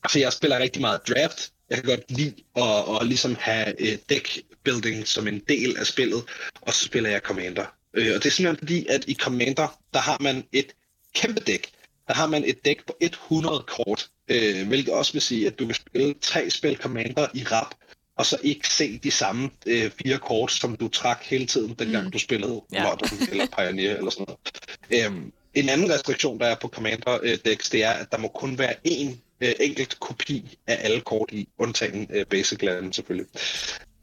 [0.04, 1.52] altså jeg spiller rigtig meget draft.
[1.70, 5.86] Jeg kan godt lide at, at ligesom have øh, deck building som en del af
[5.88, 6.24] spillet,
[6.62, 7.66] og så spiller jeg Commander.
[7.94, 10.72] Øh, og det er simpelthen fordi, at i Commander, der har man et
[11.16, 11.70] kæmpe dæk.
[12.08, 15.66] Der har man et dæk på 100 kort, øh, hvilket også vil sige, at du
[15.66, 17.76] kan spille tre spil Commander i rap,
[18.18, 22.06] og så ikke se de samme øh, fire kort, som du trak hele tiden, dengang
[22.06, 22.12] Mm.
[22.12, 22.84] du spillede Ja.
[22.84, 25.06] Modern eller Pioneer eller sådan noget.
[25.06, 28.28] Øhm, en anden restriktion, der er på Commander øh, decks, det er, at der må
[28.28, 33.28] kun være én øh, enkelt kopi af alle kort i, undtagen øh, Basic Land selvfølgelig.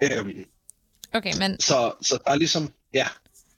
[0.02, 0.44] Øhm,
[1.14, 3.06] Okay, men, så, så der er ligesom, ja,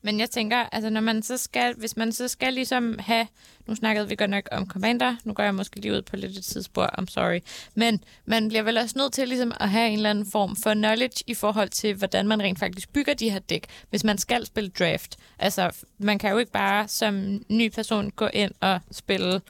[0.07, 3.27] men jeg tænker, altså når man så skal, hvis man så skal ligesom have,
[3.67, 6.39] nu snakkede vi godt nok om Commander, nu går jeg måske lige ud på lidt
[6.39, 7.41] et tidsspor, I'm sorry,
[7.75, 10.75] men man bliver vel også nødt til ligesom at have en eller anden form for
[10.75, 14.47] knowledge i forhold til, hvordan man rent faktisk bygger de her dæk, hvis man skal
[14.47, 15.17] spille draft.
[15.39, 19.41] Altså, man kan jo ikke bare som ny person gå ind og spille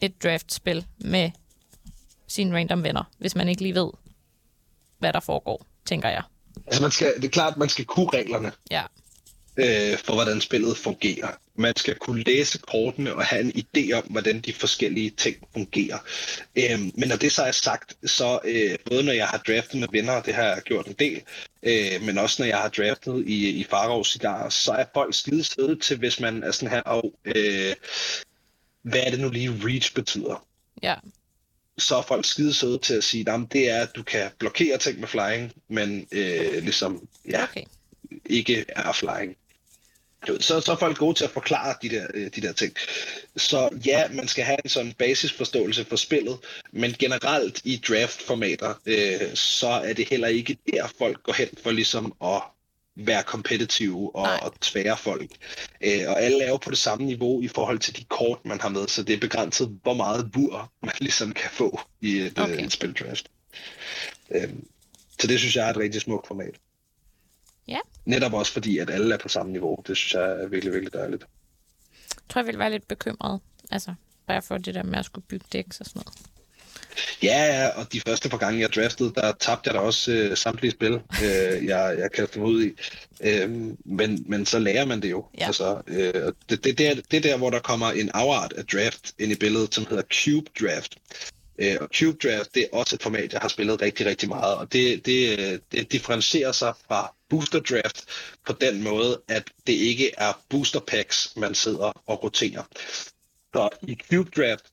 [0.00, 1.30] et draftspil med
[2.28, 3.90] sine random venner, hvis man ikke lige ved,
[4.98, 6.22] hvad der foregår, tænker jeg.
[6.66, 8.82] altså man skal, det er klart, at man skal kunne reglerne Ja.
[9.56, 11.28] øh, for, hvordan spillet fungerer.
[11.54, 15.98] Man skal kunne læse kortene og have en idé om, hvordan de forskellige ting fungerer.
[16.56, 19.88] Øhm, men når det så er sagt, så øh, både når jeg har draftet med
[19.92, 21.22] venner, og det har jeg gjort en del,
[21.62, 25.44] øh, men også når jeg har draftet i, i Faro Cigar, så er folk skide
[25.44, 27.74] søde til, hvis man er sådan her, og øh,
[28.82, 30.46] hvad er det nu lige reach betyder?
[30.82, 30.94] Ja.
[31.78, 34.78] så er folk skide søde til at sige, at det er, at du kan blokere
[34.78, 37.64] ting med flying, men øh, ligesom ja, Okay.
[38.26, 39.36] ikke er flying.
[40.40, 42.72] så, så er folk gode til at forklare de der, øh, de der ting.
[43.36, 46.38] Så ja, man skal have en sådan basisforståelse for spillet,
[46.72, 51.70] men generelt i draft-formater, øh, så er det heller ikke der, folk går hen for
[51.70, 52.42] ligesom at
[52.96, 54.38] være kompetitive og, Nej.
[54.42, 55.30] og tvære folk.
[55.80, 58.60] Øh, og alle er jo på det samme niveau i forhold til de kort, man
[58.60, 62.38] har med, så det er begrænset, hvor meget bur man ligesom kan få i et,
[62.38, 62.52] Okay.
[62.52, 62.64] okay.
[62.64, 63.30] et spil draft.
[64.30, 64.52] Øh,
[65.20, 66.54] så det synes jeg er et rigtig smukt format.
[67.68, 67.78] Ja.
[68.04, 69.82] Netop også fordi, at alle er på samme niveau.
[69.86, 71.22] Det synes jeg er virkelig, virkelig dejligt.
[72.14, 73.40] Jeg tror, jeg ville være lidt bekymret.
[73.70, 73.94] Altså,
[74.26, 76.18] bare for det der med at skulle bygge dæks og sådan noget.
[77.22, 80.36] Ja, ja, og de første par gange, jeg draftede, der tabte jeg da også øh,
[80.36, 80.92] samtlige spil,
[81.24, 82.72] øh, jeg, jeg kastede mig ud i.
[83.20, 83.50] Øh,
[83.84, 85.24] men, men så lærer man det jo.
[85.38, 85.46] Ja.
[85.46, 88.52] Altså, øh, og det, det, det, er, det er der, hvor der kommer en afart
[88.52, 90.96] af draft ind i billedet, som hedder Cube Draft.
[91.58, 94.54] Øh, og Cube Draft, det er også et format, jeg har spillet rigtig, rigtig meget,
[94.54, 98.04] og det, det, øh, det differentierer sig fra Booster Draft
[98.46, 102.62] på den måde, at det ikke er booster packs, man sidder og roterer.
[103.54, 104.64] Så i Cube Draft,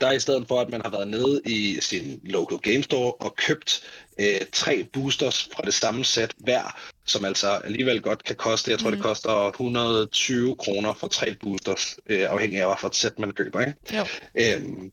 [0.00, 3.12] der er i stedet for, at man har været nede i sin local game store
[3.12, 3.82] og købt
[4.18, 8.78] øh, tre boosters fra det samme sæt hver, som altså alligevel godt kan koste, jeg
[8.78, 8.96] tror mm.
[8.96, 13.30] det koster 120 kroner for tre boosters, øh, afhængig af, hvad for et sæt man
[13.32, 13.60] køber.
[13.60, 13.78] Ikke?
[13.92, 14.06] Jo.
[14.34, 14.92] Øhm,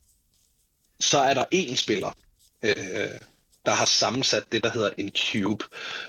[0.99, 2.11] så er der én spiller,
[2.63, 2.75] øh,
[3.65, 5.65] der har sammensat det, der hedder en cube.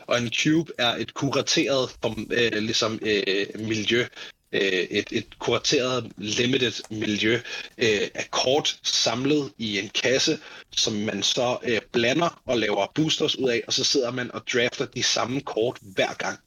[0.06, 4.06] Og en cube er et kurateret form, øh, ligesom, øh, miljø,
[4.52, 7.34] øh, et, et kurateret limited miljø
[7.78, 10.38] øh, af kort samlet i en kasse,
[10.76, 14.42] som man så øh, blander og laver boosters ud af, og så sidder man og
[14.52, 16.38] drafter de samme kort hver gang.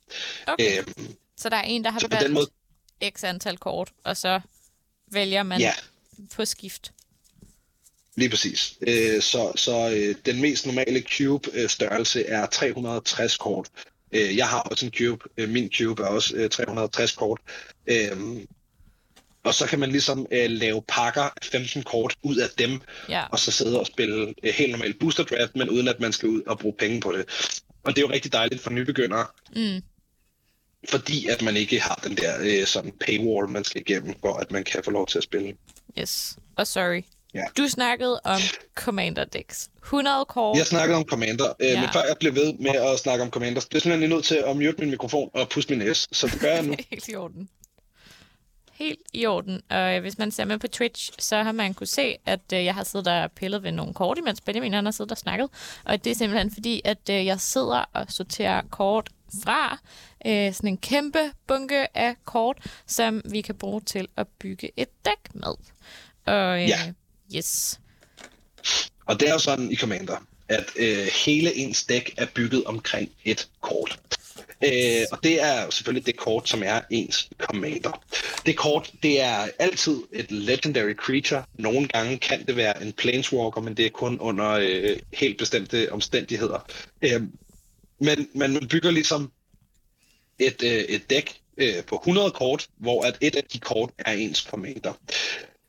[0.47, 0.79] Okay.
[0.79, 2.47] Øhm, Så der er en, der har valgt måde,
[3.09, 4.41] x antal kort, og så
[5.11, 5.73] vælger man ja,
[6.35, 6.91] på skift.
[8.15, 8.77] Lige præcis.
[8.81, 13.69] Øh, så så øh, den mest normale cube-størrelse er 360 kort.
[14.11, 15.25] Øh, jeg har også en cube.
[15.37, 17.39] Øh, min cube er også øh, 360 kort.
[17.87, 18.11] Øh,
[19.43, 23.25] og så kan man ligesom øh, lave pakker af 15 kort ud af dem, Ja.
[23.31, 26.29] og så sidde og spille øh, helt normalt booster draft, men uden at man skal
[26.29, 27.25] ud og bruge penge på det.
[27.83, 29.81] Og det er jo rigtig dejligt for nybegyndere, Mm.
[30.89, 34.51] fordi at man ikke har den der øh, sådan paywall, man skal igennem, for at
[34.51, 35.53] man kan få lov til at spille.
[35.99, 36.35] Yes.
[36.57, 37.01] Og sorry.
[37.35, 37.43] Ja.
[37.57, 38.39] Du snakkede om
[38.75, 39.69] Commander Decks.
[39.83, 40.57] 100 kort.
[40.57, 41.79] Jeg snakkede om Commander, øh, Ja.
[41.81, 44.35] men før jeg blev ved med at snakke om Commander, bliver jeg simpelthen nødt til
[44.47, 46.75] at mute min mikrofon og puste min næse, så det gør jeg nu.
[46.89, 47.49] Helt i orden.
[48.73, 49.61] Helt i orden.
[49.69, 52.65] Og øh, hvis man ser med på Twitch, så har man kunne se, at øh,
[52.65, 55.49] jeg har siddet og pillet ved nogle kort, imens Benjamin han har siddet og snakket.
[55.85, 59.09] Og det er simpelthen fordi, at øh, jeg sidder og sorterer kort
[59.43, 59.77] fra
[60.25, 64.89] øh, sådan en kæmpe bunke af kort, som vi kan bruge til at bygge et
[65.05, 65.53] dæk med.
[66.25, 66.79] Og øh, Ja
[67.35, 67.79] yes.
[69.05, 70.17] Og det er jo sådan i Commander,
[70.49, 73.99] at øh, hele ens dæk er bygget omkring et kort.
[74.63, 78.03] Øh, og det er selvfølgelig det kort, som er ens Commander.
[78.45, 81.43] Det kort, det er altid et legendary creature.
[81.53, 85.91] Nogle gange kan det være en planeswalker, men det er kun under øh, helt bestemte
[85.91, 86.67] omstændigheder.
[87.01, 87.21] Øh,
[87.99, 89.31] men, men man bygger ligesom
[90.39, 94.11] et, øh, et dæk øh, på 100 kort, hvor at et af de kort er
[94.11, 94.93] ens Commander.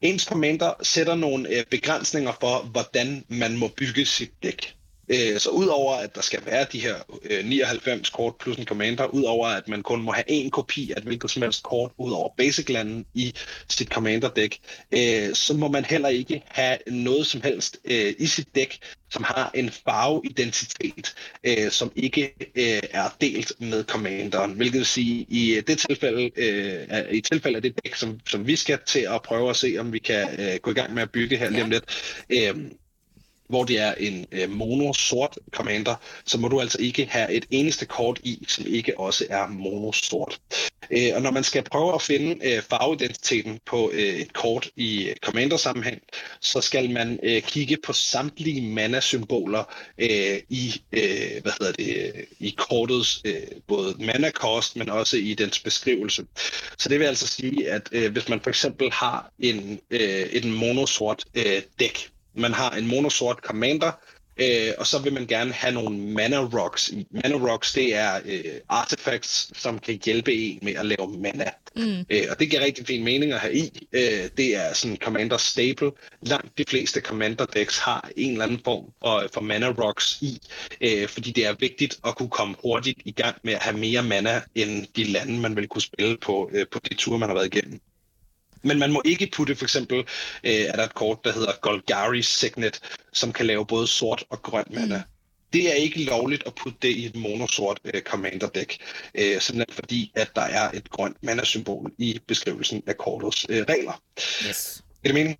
[0.02, 4.75] Ens Commander sætter nogle øh, begrænsninger for, hvordan man må bygge sit dæk.
[5.08, 6.94] Øh, så udover at der skal være de her
[7.30, 10.96] øh, 99 kort plus en Commander, udover at man kun må have en kopi af
[10.96, 13.34] et hvilket som helst kort, udover basic-landen i
[13.68, 14.58] sit Commander-dæk,
[14.92, 18.78] øh, så må man heller ikke have noget som helst øh, i sit dæk,
[19.10, 21.14] som har en farveidentitet,
[21.44, 24.52] øh, som ikke øh, er delt med Commanderen.
[24.52, 28.56] Hvilket vil sige, i det tilfælde, øh, i tilfælde af det dæk, som, som vi
[28.56, 31.10] skal til at prøve at se, om vi kan øh, gå i gang med at
[31.10, 31.84] bygge her lige om lidt,
[32.30, 32.70] øh,
[33.48, 37.86] hvor det er en øh, mono-sort commander, så må du altså ikke have et eneste
[37.86, 40.40] kort i, som ikke også er mono-sort.
[40.90, 45.08] Øh, og når man skal prøve at finde øh, farveidentiteten på øh, et kort i
[45.08, 46.00] øh, commander-sammenhæng,
[46.40, 49.64] så skal man øh, kigge på samtlige mana-symboler
[49.98, 53.34] øh, i, øh, hvad hedder det, i kortets øh,
[53.66, 56.26] både mana-cost, men også i dens beskrivelse.
[56.78, 60.44] Så det vil altså sige, at øh, hvis man for eksempel har en, øh, et
[60.44, 63.92] monosort øh, dæk, man har en monosort commander,
[64.36, 66.92] øh, og så vil man gerne have nogle mana rocks.
[67.10, 71.50] Mana rocks, det er øh, artifacts, som kan hjælpe en med at lave mana.
[71.76, 72.04] Mm.
[72.10, 73.88] Øh, og det giver rigtig fin mening at have i.
[73.92, 75.92] Øh, det er sådan commander staple.
[76.22, 80.40] Langt de fleste commander decks har en eller anden form for, for mana rocks i,
[80.80, 84.02] øh, fordi det er vigtigt at kunne komme hurtigt i gang med at have mere
[84.02, 87.34] mana end de lande, man vil kunne spille på, øh, på de ture, man har
[87.34, 87.80] været igennem.
[88.62, 89.98] Men man må ikke putte for eksempel,
[90.44, 92.80] øh, er der et kort, der hedder Golgari Signet,
[93.12, 95.02] som kan lave både sort og grøn mana.
[95.52, 98.76] det er ikke lovligt at putte det i et monosort øh, commander deck,
[99.14, 104.02] øh, simpelthen fordi, at der er et grønt mana-symbol i beskrivelsen af kortets øh, regler.
[104.48, 104.82] Yes.
[105.04, 105.38] Er det mening?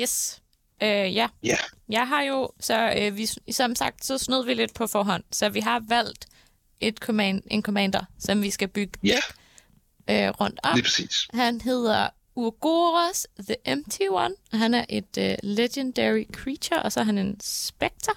[0.00, 0.40] Yes.
[0.82, 1.28] Øh, ja.
[1.42, 1.56] Ja.
[1.88, 5.48] Jeg har jo, så øh, vi, som sagt, så snød vi lidt på forhånd, så
[5.48, 6.26] vi har valgt
[6.80, 9.14] et command, en commander, som vi skal bygge Ja.
[9.14, 9.24] deck
[10.10, 10.74] øh, rundt om.
[10.74, 11.28] Lige præcis.
[11.34, 14.34] Han hedder Urgoros The Empty One.
[14.52, 18.12] Han er et øh, legendary creature, og så er han en spectre.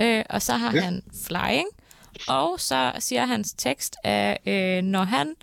[0.00, 0.80] Øh, og så har ja.
[0.80, 1.68] han flying.
[2.28, 5.34] Og så siger hans tekst, at øh, når han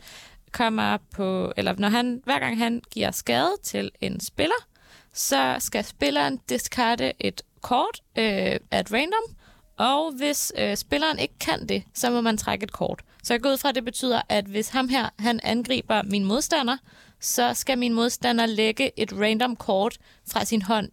[0.51, 4.67] kommer på, eller når han, hver gang han giver skade til en spiller,
[5.13, 9.35] så skal spilleren discarde et kort øh, at random,
[9.77, 13.01] og hvis øh, spilleren ikke kan det, så må man trække et kort.
[13.23, 16.25] Så jeg går ud fra, at det betyder, at hvis ham her han angriber min
[16.25, 16.77] modstander,
[17.21, 19.97] så skal min modstander lægge et random kort
[20.31, 20.89] fra sin hånd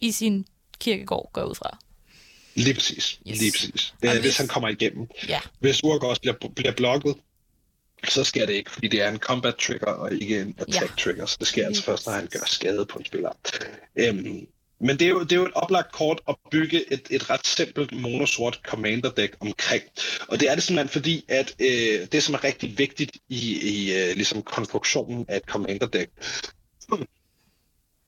[0.00, 0.46] i sin
[0.80, 1.78] kirkegård, går ud fra.
[2.54, 3.18] Lige præcis.
[3.28, 3.38] Yes.
[3.40, 3.94] Lige præcis.
[4.02, 5.06] Og Øh, hvis- hvis han kommer igennem.
[5.28, 7.14] Ja, Hvis Urgos bliver, bliver blokket,
[8.08, 11.02] så sker det ikke, fordi det er en combat trigger og ikke en attack Ja.
[11.04, 13.30] trigger, så det sker altså først, når han gør skade på en spiller.
[13.96, 14.46] Øhm,
[14.80, 17.46] men det er, jo, det er jo et oplagt kort at bygge et, et ret
[17.46, 19.82] simpelt monosort commander deck omkring.
[20.28, 23.94] Og det er det simpelthen fordi, at øh, det som er rigtig vigtigt i, i
[23.94, 26.10] øh, ligesom konstruktionen af et commander deck,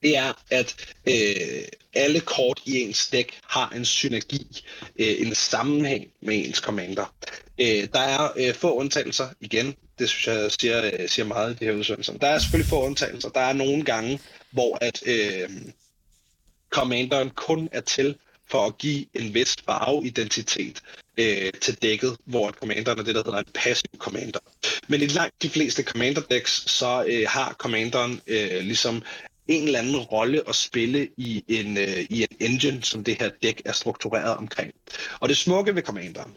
[0.03, 4.65] det er, at øh, alle kort i ens dæk har en synergi,
[4.99, 7.15] øh, en sammenhæng med ens commander.
[7.61, 11.57] Øh, der er øh, få undtagelser, igen, det synes jeg siger, øh, siger meget i
[11.59, 12.19] det her udsendelse.
[12.21, 13.29] Der er selvfølgelig få undtagelser.
[13.29, 15.51] Der er nogle gange, hvor at øh,
[16.71, 18.17] commanderen kun er til
[18.51, 20.83] for at give en vis farveidentitet
[21.19, 24.39] øh, til dækket, hvor commanderen er det, der hedder en passiv commander.
[24.89, 29.03] Men i langt de fleste commander decks, så øh, har commanderen øh, ligesom
[29.49, 33.31] en eller anden rolle at spille i en, øh, i en engine, som det her
[33.43, 34.73] dæk er struktureret omkring.
[35.21, 36.37] Og det smukke ved commanderen,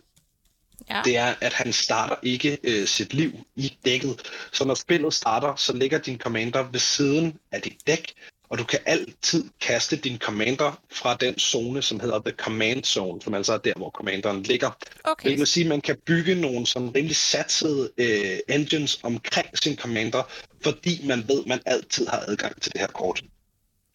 [0.89, 1.01] ja.
[1.05, 4.21] det er, at han starter ikke øh, sit liv i dækket.
[4.51, 8.13] Så når spillet starter, så ligger din commander ved siden af dit dæk,
[8.53, 13.21] og du kan altid kaste din commander fra den zone, som hedder The Command Zone,
[13.21, 14.71] som altså er der, hvor commanderen ligger.
[15.03, 19.57] Okay, Det vil sige, at man kan bygge nogle sådan rimelig satsede øh, engines omkring
[19.57, 20.23] sin commander,
[20.61, 23.23] fordi man ved, at man altid har adgang til det her kort.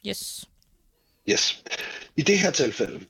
[0.07, 0.45] yes.
[1.31, 1.63] Yes.
[2.17, 3.01] I det her tilfælde,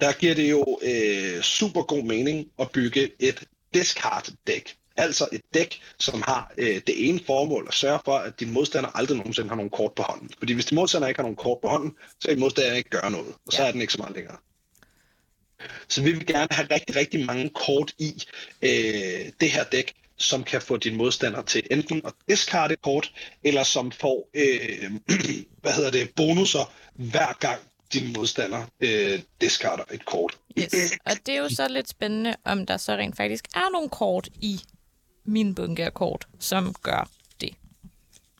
[0.00, 4.76] der giver det jo øh, super god mening at bygge et discard dæk.
[4.96, 8.90] Altså et dæk, som har øh, det ene formål at sørge for, at din modstander
[8.94, 10.30] aldrig nogensinde har nogen kort på hånden.
[10.38, 12.90] Fordi hvis din modstander ikke har nogen kort på hånden, så kan din modstander ikke
[12.90, 13.68] gøre noget, og så Ja.
[13.68, 14.36] er den ikke så meget længere.
[15.88, 18.22] Så vi vil gerne have rigtig, rigtig mange kort i
[18.62, 23.12] øh, det her dæk, som kan få din modstander til enten at discarde et kort,
[23.44, 24.90] eller som får øh,
[25.62, 27.60] hvad hedder det, bonusser hver gang
[27.92, 30.38] din modstander øh, discarder et kort.
[30.58, 30.74] yes.
[31.04, 34.28] Og det er jo så lidt spændende, om der så rent faktisk er nogle kort
[34.40, 34.60] i
[35.26, 37.08] min bunke af kort, som gør
[37.40, 37.50] det.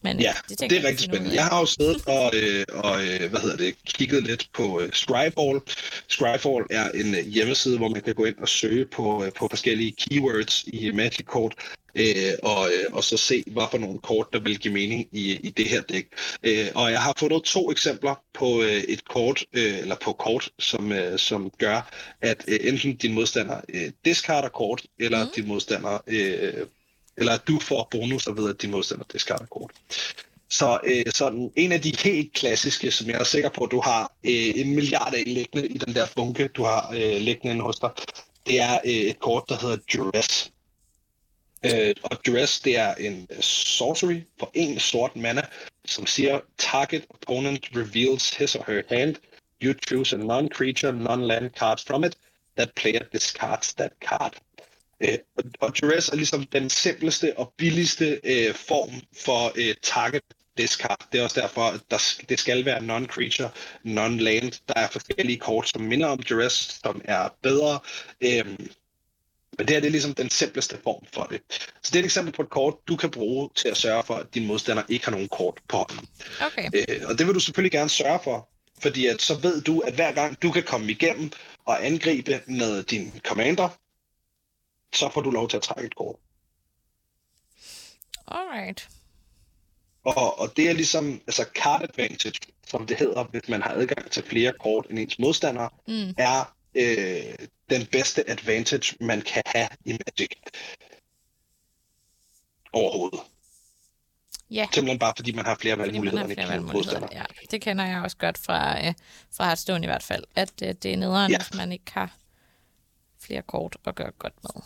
[0.03, 1.35] Men Ja, det, det er rigtig spændende.
[1.35, 4.93] Jeg har jo siddet og, øh, og øh, hvad hedder det, kigget lidt på øh,
[4.93, 5.61] Scryfall.
[6.09, 9.49] Scryfall er en øh, hjemmeside, hvor man kan gå ind og søge på, øh, på
[9.51, 11.55] forskellige keywords i Magic-kort,
[11.97, 15.41] øh, og, øh, og så se, hvad for nogle kort, der vil give mening i,
[15.43, 16.07] i det her dæk.
[16.43, 20.51] Øh, og jeg har fundet to eksempler på øh, et kort, øh, eller på kort,
[20.59, 25.31] som, øh, som gør, at øh, enten din modstander øh, discarder kort, eller mm.
[25.37, 26.67] din modstander øh,
[27.17, 29.71] eller at du får bonusser ved, at din modstander discarder kort.
[30.49, 33.81] Så øh, sådan en af de helt klassiske, som jeg er sikker på, at du
[33.81, 37.65] har øh, en milliard af liggende i den der bunke, du har øh, liggende inde
[37.65, 37.91] hos dig,
[38.47, 40.53] det er øh, et kort, der hedder Duress.
[41.65, 45.43] Øh, og Duress, det er en sorcery for en sort mana,
[45.85, 49.17] som siger, target opponent reveals his or her hand.
[49.63, 52.17] You choose a non-creature, non-land card from it.
[52.57, 54.33] That player discards that card.
[55.01, 58.91] Øh, og- og Duress er ligesom den simpleste og billigste øh, form
[59.25, 60.23] for øh, target
[60.59, 61.07] discard.
[61.13, 63.49] Det er også derfor, at der, det skal være non-creature,
[63.85, 64.61] non-land.
[64.69, 67.79] Der er forskellige kort, som minder om Duress, som er bedre.
[68.21, 68.69] Øhm,
[69.59, 71.41] men det her det er ligesom den simpleste form for det.
[71.83, 74.15] Så det er et eksempel på et kort, du kan bruge til at sørge for,
[74.15, 76.09] at din modstander ikke har nogen kort på hånden.
[76.47, 78.49] Okay, Øh, og det vil du selvfølgelig gerne sørge for,
[78.83, 81.33] fordi at så ved du, at hver gang du kan komme igennem
[81.65, 83.69] og angribe med din commander,
[84.95, 86.17] så får du lov til at trække et kort.
[88.29, 88.89] alright.
[90.05, 94.11] Og, og det er ligesom altså card advantage, som det hedder, hvis man har adgang
[94.11, 96.15] til flere kort end ens modstandere, Mm.
[96.19, 97.35] er øh,
[97.71, 100.29] den bedste advantage, man kan have i Magic.
[102.73, 103.21] Overhovedet.
[104.51, 107.09] Ja, Simpelthen bare fordi man har flere har valgmuligheder end flere ens valgmuligheder.
[107.13, 108.95] Ja, det kender jeg også godt fra, øh,
[109.37, 111.39] fra Hearthstone i hvert fald, at øh, det er nederen, Ja.
[111.39, 112.17] hvis man ikke har
[113.27, 114.63] flere kort at gøre godt med.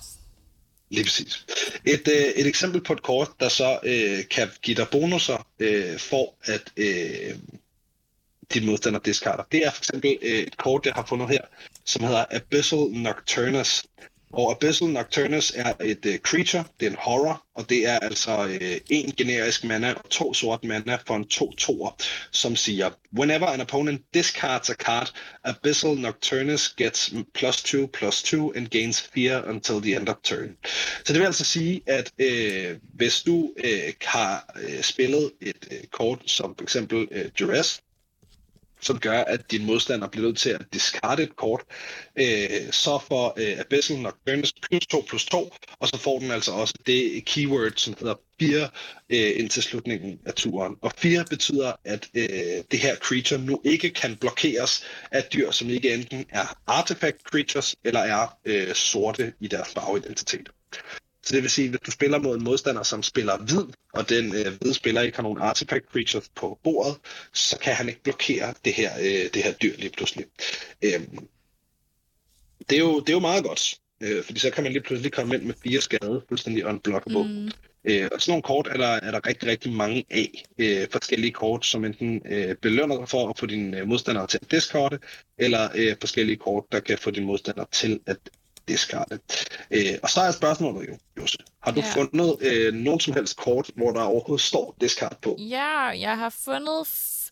[0.91, 1.47] Lige præcis.
[1.85, 5.99] Et, øh, et eksempel på et kort, der så øh, kan give dig bonusser øh,
[5.99, 7.39] for at øh,
[8.55, 9.45] din modstander discarder.
[9.53, 11.41] Det er for eksempel øh, et kort, jeg har fundet her,
[11.85, 13.85] som hedder Abyssal Nocturnus.
[14.33, 18.45] Og Abyssal Nocturnus er et uh, creature, det er en horror, og det er altså
[18.45, 23.61] uh, en generisk mana og to sort mana for en 2-2'er, som siger, Whenever an
[23.61, 25.13] opponent discards a card,
[25.45, 30.57] Abyssal Nocturnus gets plus 2 plus 2 and gains fear until the end of turn.
[31.05, 35.89] Så det vil altså sige, at uh, hvis du uh, har uh, spillet et uh,
[35.91, 37.83] kort som for eksempel uh, Duress,
[38.81, 41.61] som gør, at din modstander bliver nødt til at discarde et kort,
[42.17, 46.53] øh, så får øh, Abyssal Nocturnus plus 2 plus 2, og så får den altså
[46.53, 48.69] også det keyword, som hedder 4
[49.11, 50.77] øh, indtil slutningen af turen.
[50.83, 52.25] Og 4 betyder, at øh,
[52.71, 57.77] det her creature nu ikke kan blokeres af dyr, som ikke enten er artifact creatures
[57.85, 60.49] eller er øh, sorte i deres farveidentitet.
[61.31, 64.09] Så det vil sige, at hvis du spiller mod en modstander, som spiller hvid, og
[64.09, 66.97] den øh, hvide spiller ikke har nogen artifact creatures på bordet,
[67.33, 70.27] så kan han ikke blokere det her, øh, det her dyr lige pludselig.
[70.83, 71.29] Øhm,
[72.71, 75.13] det, er jo, det er jo meget godt, øh, fordi så kan man lige pludselig
[75.13, 77.25] komme ind med fire skade, fuldstændig unblockable.
[77.25, 77.51] Mm.
[77.85, 80.45] Øh, og sådan nogle kort er der, er der rigtig, rigtig mange af.
[80.59, 84.39] Øh, forskellige kort, som enten øh, belønner dig for at få dine øh, modstandere til
[84.43, 84.99] at discarde,
[85.39, 88.19] eller øh, forskellige kort, der kan få dine modstandere til at
[88.69, 89.19] discarde.
[89.71, 91.93] Øh, og så er spørgsmålet jo, Jose, har du Ja.
[91.95, 95.37] fundet øh, nogen som helst kort, hvor der overhovedet står discard på?
[95.39, 96.87] Ja, jeg har fundet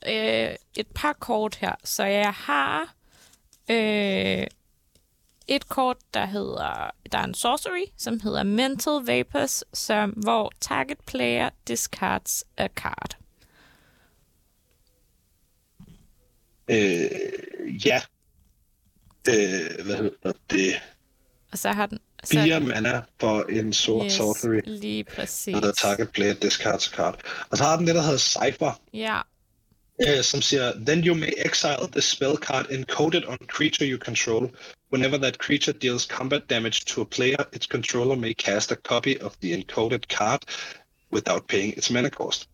[0.07, 2.95] øh, et par kort her, så jeg har
[3.71, 4.47] øh,
[5.49, 10.99] et kort, der hedder, der er en sorcery, som hedder Mental Vapors, som, hvor target
[11.07, 13.17] player discards a card.
[16.71, 18.01] Øh, ja.
[19.29, 20.73] Øh, hvad hedder det?
[21.53, 21.99] Og så har den...
[22.25, 24.61] Så, Fire mana for en sort yes, sorcery.
[24.67, 25.53] lige præcis.
[25.53, 27.21] Der hedder target player discards card.
[27.51, 29.21] Og så har den det, der hedder Cypher, Ja,
[30.09, 34.51] uh, som siger, Then you may exile the spell card encoded on creature you control.
[34.93, 39.21] Whenever that creature deals combat damage to a player, its controller may cast a copy
[39.21, 40.41] of the encoded card
[41.13, 42.49] without paying its mana cost.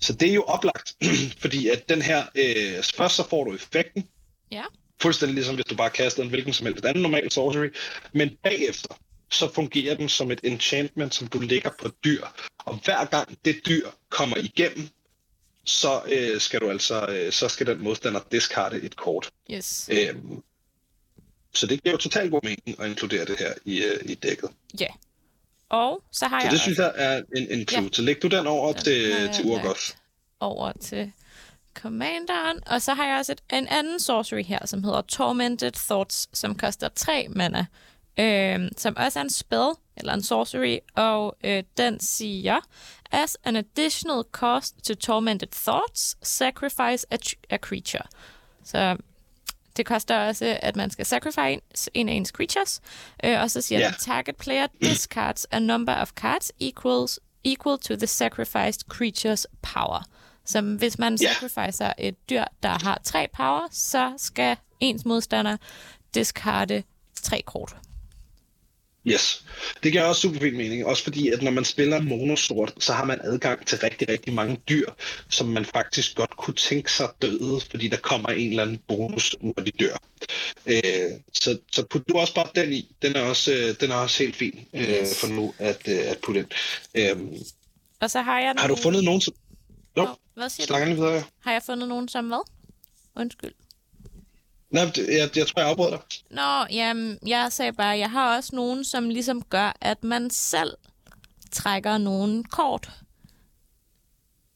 [0.00, 0.96] Så det er jo oplagt,
[1.42, 4.08] fordi at den her, øh, først så får du effekten,
[4.50, 4.64] ja,
[5.02, 7.68] fuldstændig ligesom hvis du bare kaster en hvilken som helst anden normal sorcery,
[8.12, 8.94] men bagefter,
[9.30, 12.24] så fungerer den som et enchantment, som du lægger på et dyr.
[12.58, 14.88] Og hver gang det dyr kommer igennem,
[15.64, 19.30] så øh, skal du altså, øh, så skal den modstander discarde et kort.
[19.50, 19.90] yes.
[19.92, 20.42] Øhm,
[21.54, 24.50] så det giver jo totalt god mening at inkludere det her i, øh, i dækket.
[24.80, 24.86] Ja.
[25.68, 27.82] Og så har Så jeg det også synes jeg er en, en clue.
[27.82, 27.88] Ja.
[27.92, 29.96] Så læg du den over Den til, til lagt
[30.40, 31.12] over til
[31.82, 32.58] Commanderen.
[32.66, 36.54] Og så har jeg også et, en anden sorcery her, som hedder Tormented Thoughts, som
[36.54, 37.66] koster 3 mana.
[38.20, 42.60] Øh, som også er en spell, eller en sorcery, og øh, den siger,
[43.12, 47.16] As an additional cost to Tormented Thoughts, sacrifice a,
[47.50, 48.02] a creature.
[48.64, 48.96] Så
[49.76, 51.60] det koster også, at man skal sacrifice
[51.94, 52.80] en af ens creatures.
[53.24, 53.86] Øh, og så siger Ja.
[53.86, 60.04] den, target player discards a number of cards equals, equal to the sacrificed creature's power.
[60.48, 61.32] Så hvis man Ja.
[61.32, 65.56] sacrificer et dyr, der har tre power, så skal ens modstander
[66.14, 66.82] discarde
[67.22, 67.76] tre kort.
[69.06, 69.44] Yes.
[69.82, 70.86] Det giver også super fin mening.
[70.86, 74.60] Også fordi, at når man spiller monosort, så har man adgang til rigtig, rigtig mange
[74.68, 74.86] dyr,
[75.30, 79.36] som man faktisk godt kunne tænke sig døde, fordi der kommer en eller anden bonus,
[79.40, 79.96] når de dør.
[80.66, 82.94] Øh, så, så put du også bare den i.
[83.02, 85.20] Den er også, øh, den er også helt fin øh, Yes.
[85.20, 86.48] for nu at, øh, at putte ind.
[86.94, 87.16] Øh,
[88.00, 89.34] Og så har jeg har du nogle- fundet nogen som...
[89.98, 90.70] Jo, Nå, hvad siger du?
[90.70, 91.22] snakker lige videre.
[91.40, 92.50] Har jeg fundet nogen som hvad?
[93.16, 93.52] Undskyld.
[94.70, 96.00] Nej, jeg, jeg tror, jeg afbryder dig.
[96.30, 100.74] Nå, jamen, jeg sagde bare, jeg har også nogen, som ligesom gør, at man selv
[101.52, 102.90] trækker nogle kort.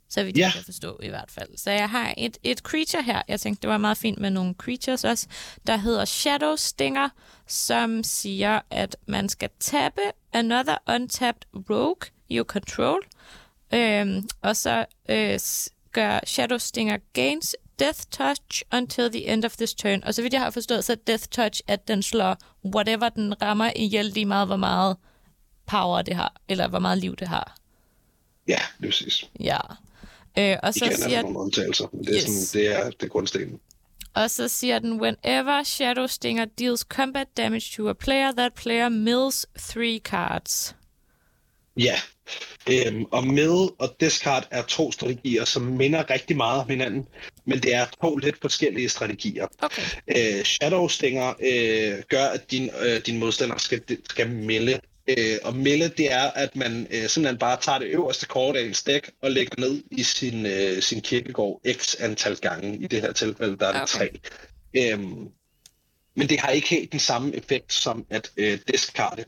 [0.08, 0.44] Så vidt Ja.
[0.44, 1.48] jeg kan forstå i hvert fald.
[1.56, 3.22] Så jeg har et, et creature her.
[3.28, 5.26] Jeg tænkte, det var meget fint med nogle creatures også.
[5.66, 7.08] Der hedder Shadow Stinger,
[7.46, 10.00] som siger, at man skal tappe
[10.32, 11.96] another untapped rogue
[12.30, 13.00] you control.
[13.74, 15.38] Øhm, og så øh,
[15.92, 20.02] gør Shadow Stinger gains death touch until the end of this turn.
[20.04, 22.36] Og så vidt jeg har forstået, så er death touch, at den slår
[22.74, 24.96] whatever den rammer ihjel lige meget, hvor meget
[25.66, 27.56] power det har, eller hvor meget liv det har.
[28.48, 29.30] Ja, det er præcis.
[29.40, 29.58] Ja.
[30.38, 32.22] Øh, og, Så Igen er siger, der nogle undtagelser, men det er, Yes.
[32.48, 33.60] sådan, det er, det er grundstenen.
[34.14, 38.88] og så siger den, whenever Shadow Stinger deals combat damage to a player, that player
[38.88, 40.76] mills three cards.
[41.76, 41.94] Ja,
[42.70, 47.06] øhm, og med og discard er to strategier, som minder rigtig meget om hinanden.
[47.44, 49.46] men det er to lidt forskellige strategier.
[49.58, 49.82] Okay.
[50.16, 54.80] Øh, Shadow Stinger øh, gør, at din, øh, din modstander skal, skal melde.
[55.08, 58.62] Øh, og melde, det er, at man øh, simpelthen bare tager det øverste kort af
[58.62, 62.78] en stik og lægger ned i sin, øh, sin kirkegård x antal gange.
[62.78, 64.08] I det her tilfælde, der er det Okay.
[64.08, 64.90] tre.
[64.92, 65.28] Øhm,
[66.14, 69.24] men det har ikke helt den samme effekt som at øh, discarde.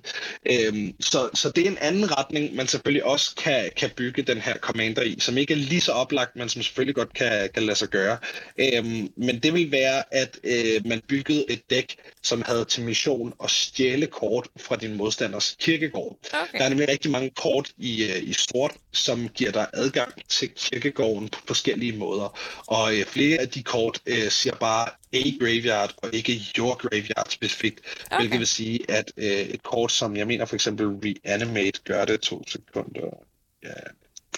[0.46, 4.38] Øhm, så, så det er en anden retning, man selvfølgelig også kan, kan bygge den
[4.38, 7.62] her commander i, som ikke er lige så oplagt, men som selvfølgelig godt kan, kan
[7.62, 8.18] lade sig gøre.
[8.58, 13.32] Øhm, men det vil være, at øh, man byggede et dæk, som havde til mission
[13.44, 16.18] at stjæle kort fra din modstanders kirkegård.
[16.32, 16.58] Okay.
[16.58, 20.50] Der er nemlig rigtig mange kort i, øh, i sort, som giver dig adgang til
[20.56, 22.38] kirkegården på forskellige måder.
[22.66, 27.26] Og øh, flere af de kort øh, siger bare a graveyard og ikke your graveyard
[27.28, 27.80] specifikt.
[28.06, 28.16] Okay.
[28.18, 32.20] Hvilket vil sige, at øh, et kort som, jeg mener for eksempel Reanimate gør det
[32.20, 33.18] to sekunder.
[33.62, 33.68] Ja,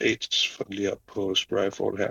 [0.01, 2.11] page for lige op på Spryfall her.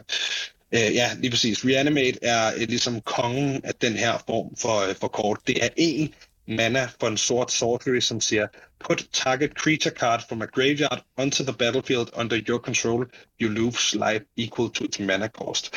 [0.72, 1.66] Øh, ja, lige præcis.
[1.66, 5.40] Reanimate er øh, ligesom kongen af den her form for, øh, for kort.
[5.48, 6.14] Det er en
[6.48, 8.48] mana for en sort sorcery, som siger,
[8.80, 13.06] put target creature card from a graveyard onto the battlefield under your control.
[13.42, 15.76] You lose life equal to its mana cost.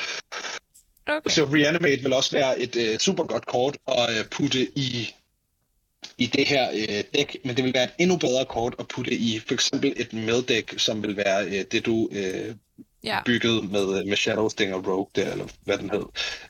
[1.08, 1.30] okay.
[1.30, 5.14] Så Reanimate vil også være et øh, super godt kort at øh, putte i
[6.18, 9.14] i det her øh, dæk, men det vil være et endnu bedre kort at putte
[9.14, 12.54] i for eksempel et meddæk, som vil være øh, det du øh,
[13.04, 13.22] Ja.
[13.24, 16.04] bygget med, med Shadow Stinger Rogue der, eller hvad den hed.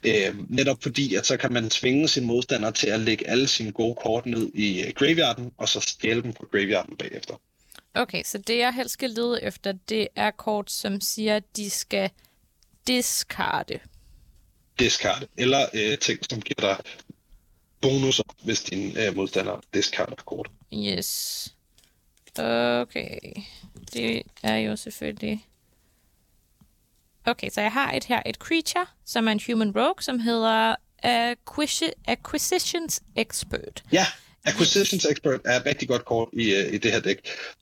[0.05, 3.73] Øh, netop fordi, at så kan man tvinge sin modstander til at lægge alle sine
[3.73, 7.35] gode kort ned i øh, graveyarden, og så stjæle dem fra graveyarden bagefter.
[7.95, 11.71] Okay, så det jeg helst skal lede efter, det er kort, som siger, at de
[11.71, 12.11] skal
[12.87, 13.79] discarde.
[14.79, 16.85] Discard, eller øh, ting, som giver dig
[17.81, 20.51] bonusser, hvis din øh, modstander discarder kort.
[20.75, 21.55] Yes.
[22.39, 23.19] Okay.
[23.93, 25.48] Det er jo selvfølgelig...
[27.31, 30.75] Okay, så jeg har et her, et creature, som er en human rogue, som hedder
[31.05, 33.83] Acquisi- Acquisitions Expert.
[33.93, 34.07] Ja,
[34.45, 37.19] Acquisitions Expert er et rigtig godt kort i, uh, i det her dæk.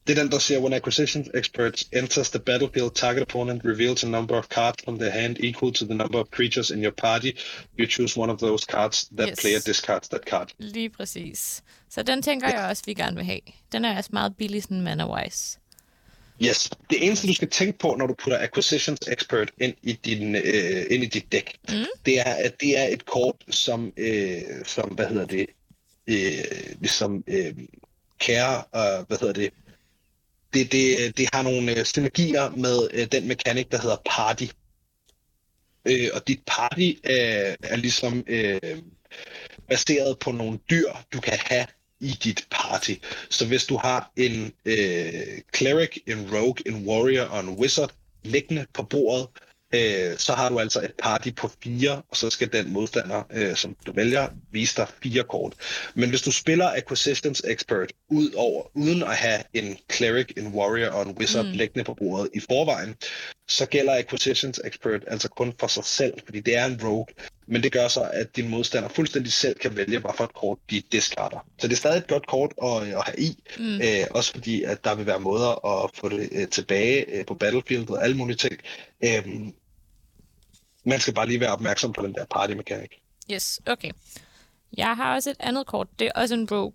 [0.07, 4.07] Det er den, der siger, when Acquisitions Expert enters the battlefield, target opponent reveals a
[4.09, 7.31] number of cards from their hand equal to the number of creatures in your party.
[7.79, 9.09] You choose one of those cards.
[9.19, 9.39] That Yes.
[9.41, 10.49] player discards that card.
[10.59, 11.63] Lige præcis.
[11.91, 13.41] Så den tænker jeg også, vi gerne vil have.
[13.73, 15.59] Den er også meget billig, sådan mana-wise.
[16.43, 16.71] Yes.
[16.91, 20.87] Det eneste, du skal tænke på, når du putter Acquisitions Expert ind i, din, øh,
[20.91, 21.85] ind i dit dæk, mm.
[22.07, 25.47] det er, at det er et kort, som, øh, som hvad hedder det,
[26.07, 27.55] øh, ligesom øh,
[28.19, 29.53] kære, øh, hvad hedder det,
[30.55, 34.47] det, det, det har nogle øh, synergier med øh, den mekanik, der hedder party.
[35.85, 38.61] Øh, og dit party øh, er ligesom øh,
[39.69, 41.67] baseret på nogle dyr, du kan have
[42.01, 42.95] i dit party.
[43.31, 47.93] Så hvis du har en øh, cleric, en rogue, en warrior og en wizard
[48.25, 49.29] liggende på bordet,
[49.75, 53.57] øh, så har du altså et party på fire, og så skal den modstander, øh,
[53.57, 55.55] som du vælger, vise dig fire kort.
[55.95, 60.89] Men hvis du spiller Acquisitions Expert ud over, uden at have en cleric, en warrior
[60.89, 61.53] og en wizard mm.
[61.53, 62.95] liggende på bordet i forvejen,
[63.49, 67.07] så gælder Acquisitions Expert altså kun for sig selv, fordi det er en rogue.
[67.47, 70.59] Men det gør så, at din modstander fuldstændig selv kan vælge, hvad for et kort
[70.71, 71.47] de discarder.
[71.59, 73.81] Så det er stadig et godt kort at, at have i, mm.
[73.81, 77.35] øh, også fordi at der vil være måder at få det øh, tilbage øh, på
[77.35, 78.55] battlefield og alle mulige ting.
[79.05, 79.27] Øh,
[80.85, 82.91] man skal bare lige være opmærksom på den der party-mekanik.
[83.31, 83.91] Yes, okay.
[84.77, 85.89] Jeg har også et andet kort.
[85.99, 86.73] Det er også en rogue,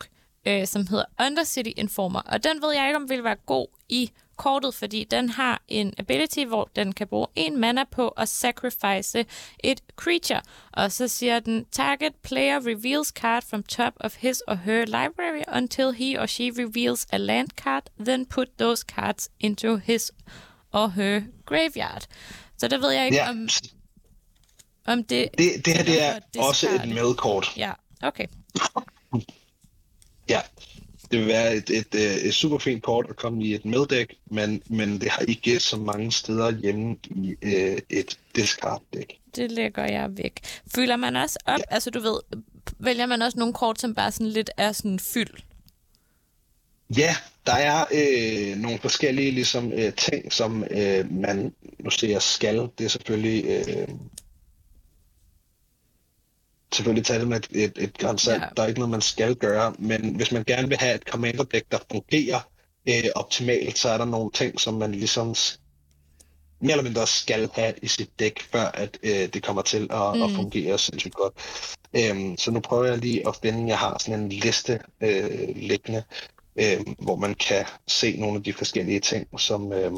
[0.47, 2.19] øh, som hedder Undercity Informer.
[2.19, 5.93] Og den ved jeg ikke, om vil være god i kortet, fordi den har en
[5.97, 9.25] ability, hvor den kan bruge en mana på at sacrifice
[9.63, 10.41] et creature.
[10.73, 15.43] Og så siger den, target player reveals card from top of his or her library
[15.57, 20.11] until he or she reveals a land card, then put those cards into his
[20.73, 22.07] or her graveyard.
[22.57, 23.49] Så der ved jeg ikke, Ja, om,
[24.85, 25.29] om det...
[25.37, 25.83] det, det her
[26.19, 27.47] det er også et medkort.
[27.57, 27.71] Ja,
[28.03, 28.25] okay.
[30.29, 30.41] Ja,
[31.11, 34.15] det vil være et, et, et, et super fint kort at komme i et meddæk,
[34.25, 39.19] men, men det har ikke så mange steder hjemme i øh, et discard-dæk.
[39.35, 40.39] Det lægger jeg væk.
[40.75, 41.59] Fylder man også op?
[41.59, 41.63] Ja.
[41.73, 42.19] Altså, du ved,
[42.79, 45.33] vælger man også nogle kort, som bare sådan lidt er sådan fyld?
[46.97, 52.67] Ja, der er øh, nogle forskellige ligesom, øh, ting, som øh, man nu ser skal.
[52.77, 53.87] Det er selvfølgelig øh,
[56.73, 58.41] selvfølgelig tage det med et, et, et grænsalt.
[58.41, 58.47] Ja.
[58.57, 61.63] Der er ikke noget, man skal gøre, men hvis man gerne vil have et commander-dæk,
[61.71, 62.39] der fungerer
[62.89, 65.35] øh, optimalt, så er der nogle ting, som man ligesom
[66.61, 70.15] mere eller mindre skal have i sit dæk, før at øh, det kommer til at,
[70.15, 70.23] mm.
[70.23, 71.33] at fungere sindssygt godt.
[71.93, 76.03] Øhm, så nu prøver jeg lige at finde, jeg har sådan en liste øh, liggende,
[76.55, 79.91] øh, hvor man kan se nogle af de forskellige ting, som, øh,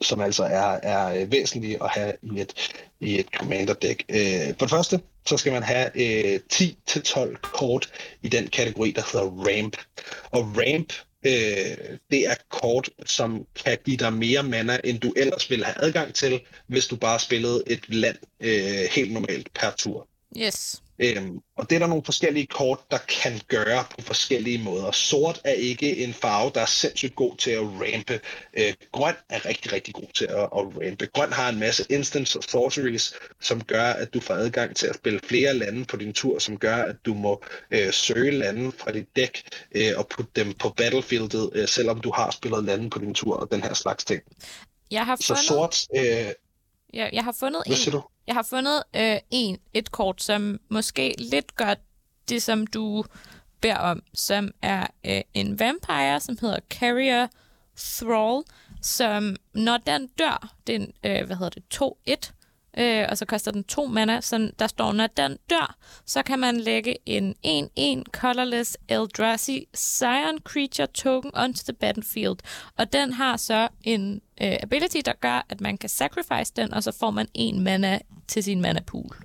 [0.00, 4.04] som altså er, er væsentlige at have i et, i et commander-dæk.
[4.08, 7.90] Øh, for det første, så skal man have øh, 10-12 kort
[8.22, 9.76] i den kategori, der hedder Ramp.
[10.30, 10.92] Og Ramp,
[11.26, 15.84] øh, det er kort, som kan give dig mere mana, end du ellers ville have
[15.84, 20.08] adgang til, hvis du bare spillede et land øh, helt normalt per tur.
[20.36, 20.82] Yes.
[20.98, 24.90] Øhm, og det er der nogle forskellige kort, der kan gøre på forskellige måder.
[24.90, 28.20] Sort er ikke en farve, der er sindssygt god til at rampe.
[28.54, 31.06] Øh, grøn er rigtig, rigtig god til at, at rampe.
[31.06, 34.94] Grøn har en masse instants og sorceries, som gør, at du får adgang til at
[34.94, 38.92] spille flere lande på din tur, som gør, at du må øh, søge lande fra
[38.92, 39.42] dit dæk
[39.74, 43.36] øh, og putte dem på battlefieldet, øh, selvom du har spillet lande på din tur
[43.36, 44.22] og den her slags ting.
[44.90, 46.32] Jeg har Så fundet, sort, øh,
[46.94, 48.02] jeg, jeg har fundet hvad en, du?
[48.26, 51.74] Jeg har fundet øh, en, et kort, som måske lidt gør
[52.28, 53.04] det, som du
[53.60, 57.26] beder om, som er øh, en vampire, som hedder Carrier
[57.76, 58.42] Thrall,
[58.82, 61.62] som når den dør, den, øh, hvad hedder det,
[62.28, 62.32] 2-1,
[62.76, 66.38] øh, og så koster den to mana, så der står, når den dør, så kan
[66.38, 72.36] man lægge en 1-1 colorless Eldrazi Scion Creature token onto the battlefield,
[72.76, 76.82] og den har så en øh, ability, der gør, at man kan sacrifice den, og
[76.82, 77.98] så får man en mana
[78.28, 79.16] til sin mana pool.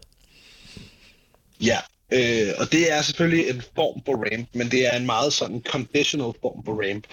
[1.62, 1.78] Ja,
[2.14, 5.64] øh, og det er selvfølgelig en form for ramp, men det er en meget sådan
[5.68, 7.04] conditional form for ramp,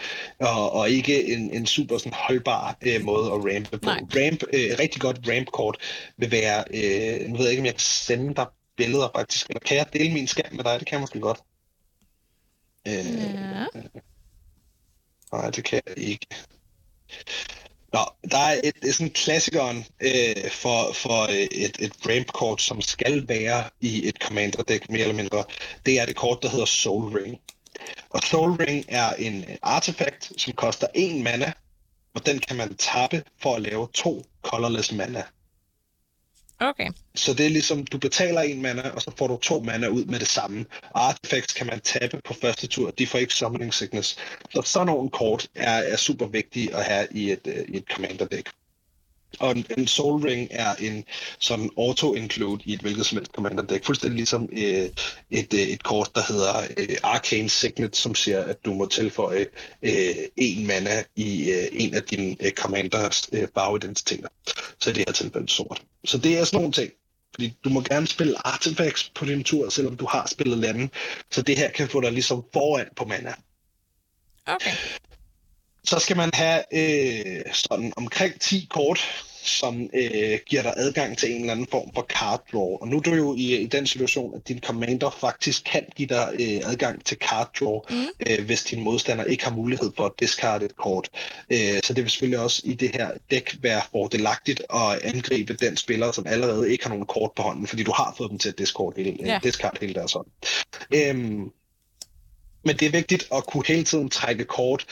[0.40, 3.86] og, og ikke en, en super sådan holdbar øh, måde at rampe på.
[3.86, 4.00] Nej.
[4.00, 5.76] Ramp, øh, et rigtig godt ramp-kort
[6.16, 8.46] vil være, øh, nu ved jeg ikke, om jeg kan sende dig
[8.76, 10.78] billeder faktisk, eller kan jeg dele min skærm med dig?
[10.78, 11.38] Det kan jeg måske godt.
[12.88, 13.66] Øh, Ja.
[15.32, 16.26] Nej, det kan jeg ikke.
[17.92, 22.80] Nå, der er et, et sådan klassikeren øh, for, for øh, et, et ramp-kort, som
[22.80, 25.44] skal være i et commander-dæk, mere eller mindre.
[25.86, 27.40] Det er det kort, der hedder Soul Ring.
[28.10, 31.52] Og Soul Ring er en øh, artefakt, som koster en mana,
[32.14, 35.22] og den kan man tappe for at lave to colorless mana.
[36.60, 36.90] Okay.
[37.14, 40.04] Så det er ligesom, du betaler en mana, og så får du to mana ud
[40.04, 40.64] med det samme.
[40.94, 44.16] Artifacts kan man tabe på første tur, de får ikke Summoning Sickness.
[44.50, 47.84] Så sådan nogle kort er, er super vigtige at have i et, øh, i et
[47.94, 48.50] commander deck.
[49.38, 51.04] Og en, en Soul Ring er en
[51.38, 53.84] sådan auto-include i et hvilket som helst commander deck.
[53.84, 54.88] Fuldstændig ligesom øh,
[55.30, 59.46] et, øh, et kort, der hedder øh, Arcane Signet, som siger, at du må tilføje
[59.82, 64.28] øh, en mana i øh, en af dine øh, commanders øh, bagidentiteter.
[64.80, 65.82] Så i det her tilfælde sort.
[66.04, 66.92] Så det er sådan nogle ting.
[67.34, 70.88] Fordi du må gerne spille artifacts på din tur, selvom du har spillet lande.
[71.30, 73.34] Så det her kan få dig ligesom foran på mana.
[74.46, 74.72] Okay.
[75.88, 79.00] Så skal man have øh, sådan omkring 10 kort,
[79.42, 82.76] som øh, giver dig adgang til en eller anden form for card draw.
[82.80, 86.08] Og nu er du jo i, i den situation, at din commander faktisk kan give
[86.08, 88.06] dig øh, adgang til card draw, Mm.
[88.26, 91.08] øh, hvis din modstander ikke har mulighed for at discarde et kort.
[91.50, 95.76] Øh, så det vil selvfølgelig også i det her dæk være fordelagtigt at angribe den
[95.76, 98.48] spiller, som allerede ikke har nogen kort på hånden, fordi du har fået dem til
[98.48, 99.32] at discard hele, Ja.
[99.32, 99.38] ja.
[99.42, 100.26] discard hele deres hånd.
[100.94, 101.50] Øhm,
[102.64, 104.86] men det er vigtigt at kunne hele tiden trække kort.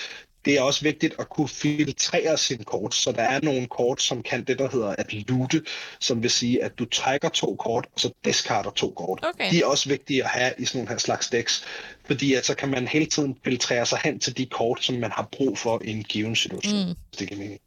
[0.46, 4.22] Det er også vigtigt at kunne filtrere sine kort, så der er nogle kort, som
[4.22, 5.62] kan det, der hedder at loote,
[6.00, 9.24] som vil sige, at du trækker to kort, og så discarder to kort.
[9.34, 9.50] Okay.
[9.50, 11.64] De er også vigtige at have i sådan nogle her slags decks,
[12.04, 15.10] fordi at så kan man hele tiden filtrere sig hen til de kort, som man
[15.10, 16.88] har brug for i en given situation.
[16.88, 16.94] Mm.
[17.18, 17.60] det giver mening.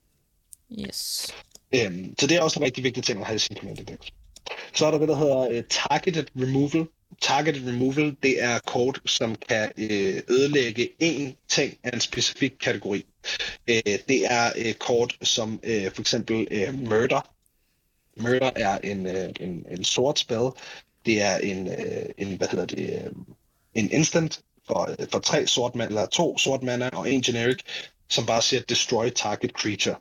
[0.80, 1.34] Yes.
[1.76, 4.08] Øhm, så det er også en rigtig vigtig ting at have i sin commander decks.
[4.74, 6.88] Så er der det, der hedder uh, Targeted Removal.
[7.22, 13.06] Targeted Removal, det er kort, som kan øh, ødelægge én ting af en specifik kategori.
[13.68, 17.34] Øh, det er øh, kort som øh, for eksempel øh, Murder.
[18.18, 20.50] Murder er en, øh, en, en sort spell.
[21.06, 23.12] Det er en, øh, en hvad hedder det, øh,
[23.74, 27.60] en instant for, øh, for tre sort mana, eller to sort mana og en generic,
[28.10, 29.96] som bare siger destroy target creature.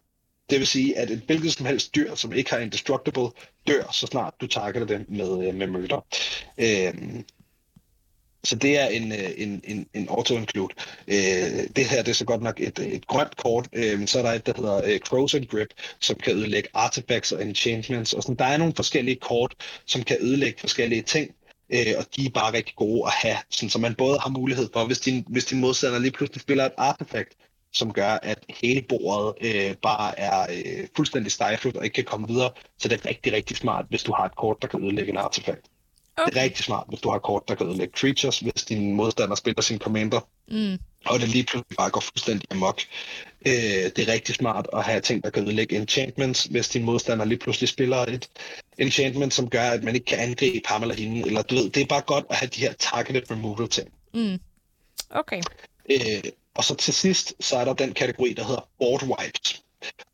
[0.51, 3.29] Det vil sige, at et hvilket som helst dyr, som ikke har indestructible,
[3.67, 6.07] dør, så snart du targeter dem med, øh, med murder.
[6.59, 7.25] Øhm,
[8.45, 10.75] så det er en, øh, en, en, en auto-include.
[11.09, 13.69] Øh, det her det er så godt nok et, et grønt kort.
[13.73, 15.69] Øh, så er der et, der hedder øh, Crows and Grip,
[16.01, 18.13] som kan ødelægge artifacts og enchantments.
[18.13, 18.37] Og sådan.
[18.37, 19.55] Der er nogle forskellige kort,
[19.87, 21.35] som kan ødelægge forskellige ting.
[21.73, 24.69] Øh, og de er bare rigtig gode at have, sådan, så man både har mulighed
[24.73, 27.37] for, hvis din, hvis din modstander lige pludselig spiller et artefakt,
[27.73, 32.29] som gør, at hele bordet øh, bare er øh, fuldstændig stiflet og ikke kan komme
[32.29, 35.11] videre, så det er rigtig, rigtig smart, hvis du har et kort, der kan ødelægge
[35.13, 35.63] en artefakt.
[35.65, 36.43] Det er Okay.
[36.43, 39.79] rigtig smart, hvis du har kort, der kan ødelægge creatures, hvis din modstander spiller sin
[39.79, 40.79] commander, Mm.
[41.07, 42.81] og det lige pludselig bare går fuldstændig amok.
[43.47, 47.25] Øh, det er rigtig smart at have ting, der kan ødelægge enchantments, hvis din modstander
[47.25, 48.29] lige pludselig spiller et
[48.79, 51.27] enchantment, som gør, at man ikke kan angribe ham eller hende.
[51.27, 53.89] Eller du ved, det er bare godt at have de her targeted removal ting.
[54.15, 54.39] Mm.
[55.11, 55.43] Okay.
[55.91, 56.23] Øh,
[56.59, 59.63] og så til sidst, så er der den kategori, der hedder board wipes.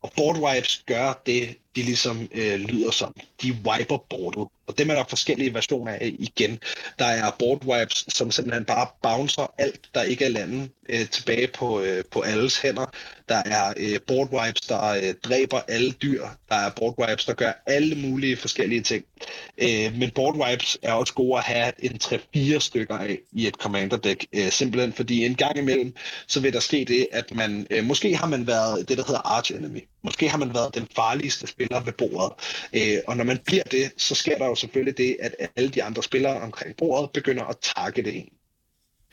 [0.01, 3.15] Og board wipes gør det, de ligesom øh, lyder som.
[3.41, 4.47] De wiper boardet.
[4.67, 6.59] Og dem er der forskellige versioner af igen.
[6.99, 11.47] Der er board wipes, som simpelthen bare bouncer alt, der ikke er landet, øh, tilbage
[11.47, 12.85] på, øh, på alles hænder.
[13.29, 16.21] Der er øh, board wipes, der øh, dræber alle dyr.
[16.49, 19.05] Der er board wipes, der gør alle mulige forskellige ting.
[19.57, 23.55] Øh, men board wipes er også gode at have en 3-4 stykker af i et
[23.55, 24.25] commander deck.
[24.33, 25.95] Øh, simpelthen fordi en gang imellem,
[26.27, 29.21] så vil der ske det, at man, øh, måske har man været det, der hedder
[29.37, 29.79] arch enemy.
[30.05, 32.31] Måske har man været den farligste spiller ved bordet.
[32.73, 35.83] Øh, og når man bliver det, så sker der jo selvfølgelig det, at alle de
[35.83, 38.29] andre spillere omkring bordet begynder at targete en.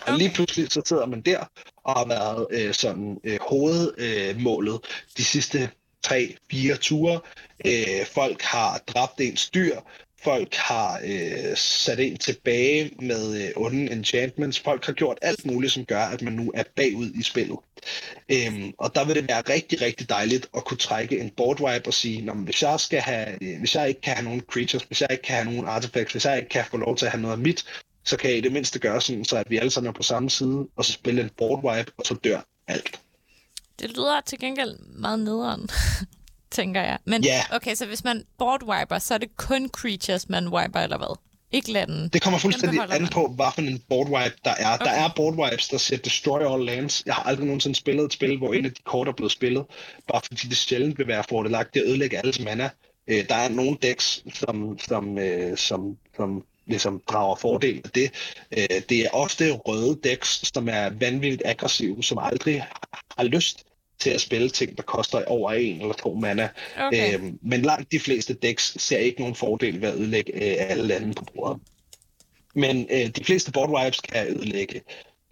[0.07, 1.45] Og lige pludselig så sidder man der
[1.85, 5.71] og har været øh, sådan øh, hovedmålet øh, de sidste
[6.03, 7.21] tre, fire ture.
[7.67, 9.77] Øh, folk har dræbt ens dyr,
[10.25, 15.73] folk har øh, sat en tilbage med øh, onde enchantments, folk har gjort alt muligt,
[15.73, 17.59] som gør, at man nu er bagud i spillet.
[18.29, 21.87] Øhm, og der vil det være rigtig, rigtig dejligt at kunne trække en board wipe
[21.87, 24.83] og sige, Nå, hvis, jeg skal have, øh, hvis jeg ikke kan have nogen creatures,
[24.83, 27.13] hvis jeg ikke kan have nogen artifacts, hvis jeg ikke kan få lov til at
[27.13, 27.65] have noget af mit,
[28.05, 30.03] så kan jeg i det mindste gøre sådan, så at vi alle sammen er på
[30.03, 33.01] samme side, og så spille en board wipe, og så dør alt.
[33.79, 35.69] Det lyder til gengæld meget nederen,
[36.53, 36.99] tænker jeg.
[37.05, 37.43] Men Ja.
[37.53, 41.17] okay, så hvis man board wiper, så er det kun creatures, man wiper, eller hvad?
[41.53, 42.09] Ikke landen.
[42.09, 43.09] Det kommer fuldstændig an man.
[43.09, 44.75] på, hvad for en board wipe der er.
[44.75, 44.85] Okay.
[44.85, 47.03] Der er board wipes, der siger Destroy All Lands.
[47.07, 49.65] Jeg har aldrig nogensinde spillet et spil, hvor en af de kort er blevet spillet,
[50.09, 52.71] bare fordi det sjældent vil være fordelagtigt at ødelægge alles mana.
[53.09, 58.11] Øh, der er nogle decks, som, som, øh, som, som ligesom drager fordel af det.
[58.59, 62.67] Øh, det er ofte røde decks, som er vanvittigt aggressive, som aldrig
[63.19, 63.65] har lyst
[64.03, 66.49] til at spille ting, der koster over en eller to mana.
[66.79, 67.15] Okay.
[67.15, 70.87] Øhm, men langt de fleste decks ser ikke nogen fordel ved at ødelægge øh, alle
[70.87, 71.61] lande på bordet.
[72.55, 74.81] Men øh, de fleste board wipes kan ødelægge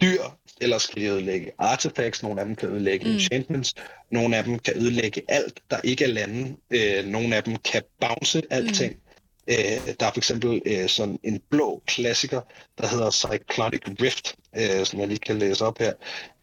[0.03, 0.23] dyr,
[0.61, 3.13] ellers kan de ødelægge artifacts, nogle af dem kan ødelægge mm.
[3.13, 3.75] enchantments,
[4.11, 7.83] nogle af dem kan ødelægge alt, der ikke er lande, øh, nogle af dem kan
[8.01, 8.93] bounce alting.
[8.93, 9.01] Mm.
[9.49, 12.41] Øh, der er for eksempel øh, sådan en blå klassiker,
[12.79, 15.93] der hedder Cyclonic Rift, øh, som jeg lige kan læse op her.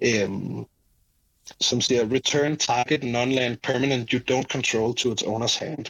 [0.01, 0.29] Øh,
[1.59, 5.85] som siger, return target non-land permanent you don't control to its owner's hand.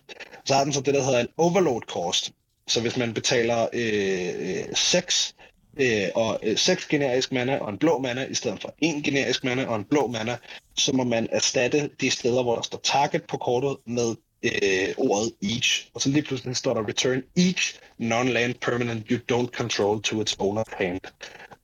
[0.45, 2.31] Så har den så det, der hedder en overload cost.
[2.67, 5.35] Så hvis man betaler øh, 6
[5.77, 9.43] øh, og øh, 6 generisk mana og en blå mana, i stedet for en generisk
[9.43, 10.37] mana og en blå mana,
[10.77, 15.31] så må man erstatte de steder, hvor der står target på kortet med øh, ordet
[15.43, 15.89] each.
[15.93, 20.37] Og så lige pludselig står der return each non-land permanent you don't control to its
[20.39, 21.01] owner's hand.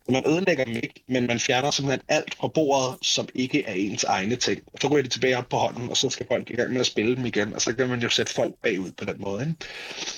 [0.09, 4.03] Man ødelægger dem ikke, men man fjerner simpelthen alt fra bordet, som ikke er ens
[4.03, 4.61] egne ting.
[4.81, 6.85] Så ryger de tilbage op på hånden, og så skal folk i gang med at
[6.85, 9.41] spille dem igen, og så kan man jo sætte folk bagud på den måde.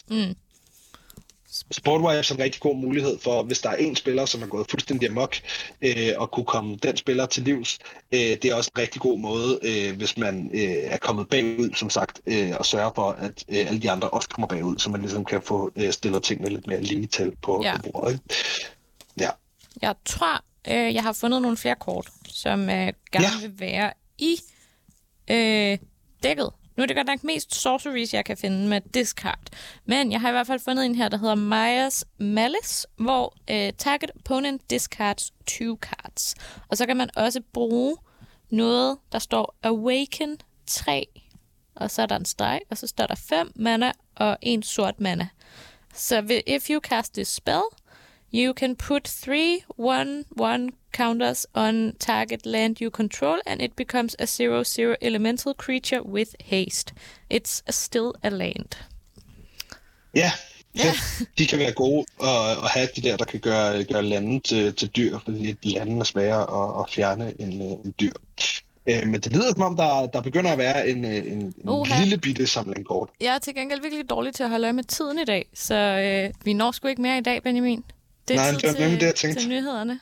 [0.09, 0.27] Ikke?
[0.27, 0.35] Mm.
[1.71, 4.67] Sportwire er en rigtig god mulighed for, hvis der er en spiller, som er gået
[4.69, 5.35] fuldstændig amok,
[5.81, 7.79] øh, og kunne komme den spiller til livs.
[8.11, 11.69] Øh, det er også en rigtig god måde, øh, hvis man øh, er kommet bagud,
[11.75, 14.89] som sagt, øh, og sørge for, at øh, alle de andre også kommer bagud, så
[14.89, 17.77] man ligesom kan få øh, stillet tingene lidt mere lige til på, Ja.
[17.77, 18.19] på bordet.
[19.19, 19.29] Ja.
[19.81, 23.29] Jeg tror, øh, jeg har fundet nogle flere kort, som øh, gerne Ja.
[23.41, 24.37] vil være i
[25.31, 25.77] øh,
[26.23, 26.49] dækket.
[26.77, 29.39] Nu er det godt nok mest sorceries, jeg kan finde med discard.
[29.85, 33.73] Men jeg har i hvert fald fundet en her, der hedder Maya's Malice, hvor øh,
[33.77, 36.35] target opponent discards two cards.
[36.69, 37.97] Og så kan man også bruge
[38.49, 41.05] noget, der står Awaken 3,
[41.75, 44.99] og så er der en streg, og så står der 5 mana og en sort
[44.99, 45.27] mana.
[46.23, 47.61] Vi- if you cast this spell,
[48.35, 54.15] you can put three one one counters on target land you control, and it becomes
[54.19, 56.93] a zero zero elemental creature with haste.
[57.29, 58.77] It's still a land.
[60.13, 60.31] Ja,
[60.77, 61.27] fedt.
[61.37, 64.73] De kan være gode at, at have de der, der kan gøre, gøre lande til,
[64.73, 68.13] til dyr, fordi landene er sværere at, at fjerne end, øh, end dyr.
[68.87, 71.87] Øh, men det lyder som om, der, der begynder at være en, øh, en, en
[71.99, 73.09] lille bitte samling kort.
[73.21, 75.75] Jeg er til gengæld virkelig dårlig til at holde øje med tiden i dag, så
[75.75, 77.83] øh, vi når sgu ikke mere i dag, Benjamin.
[78.27, 79.39] Det er Nej, tid det var til, nemlig det, jeg tænkte.
[79.41, 79.99] til nyhederne.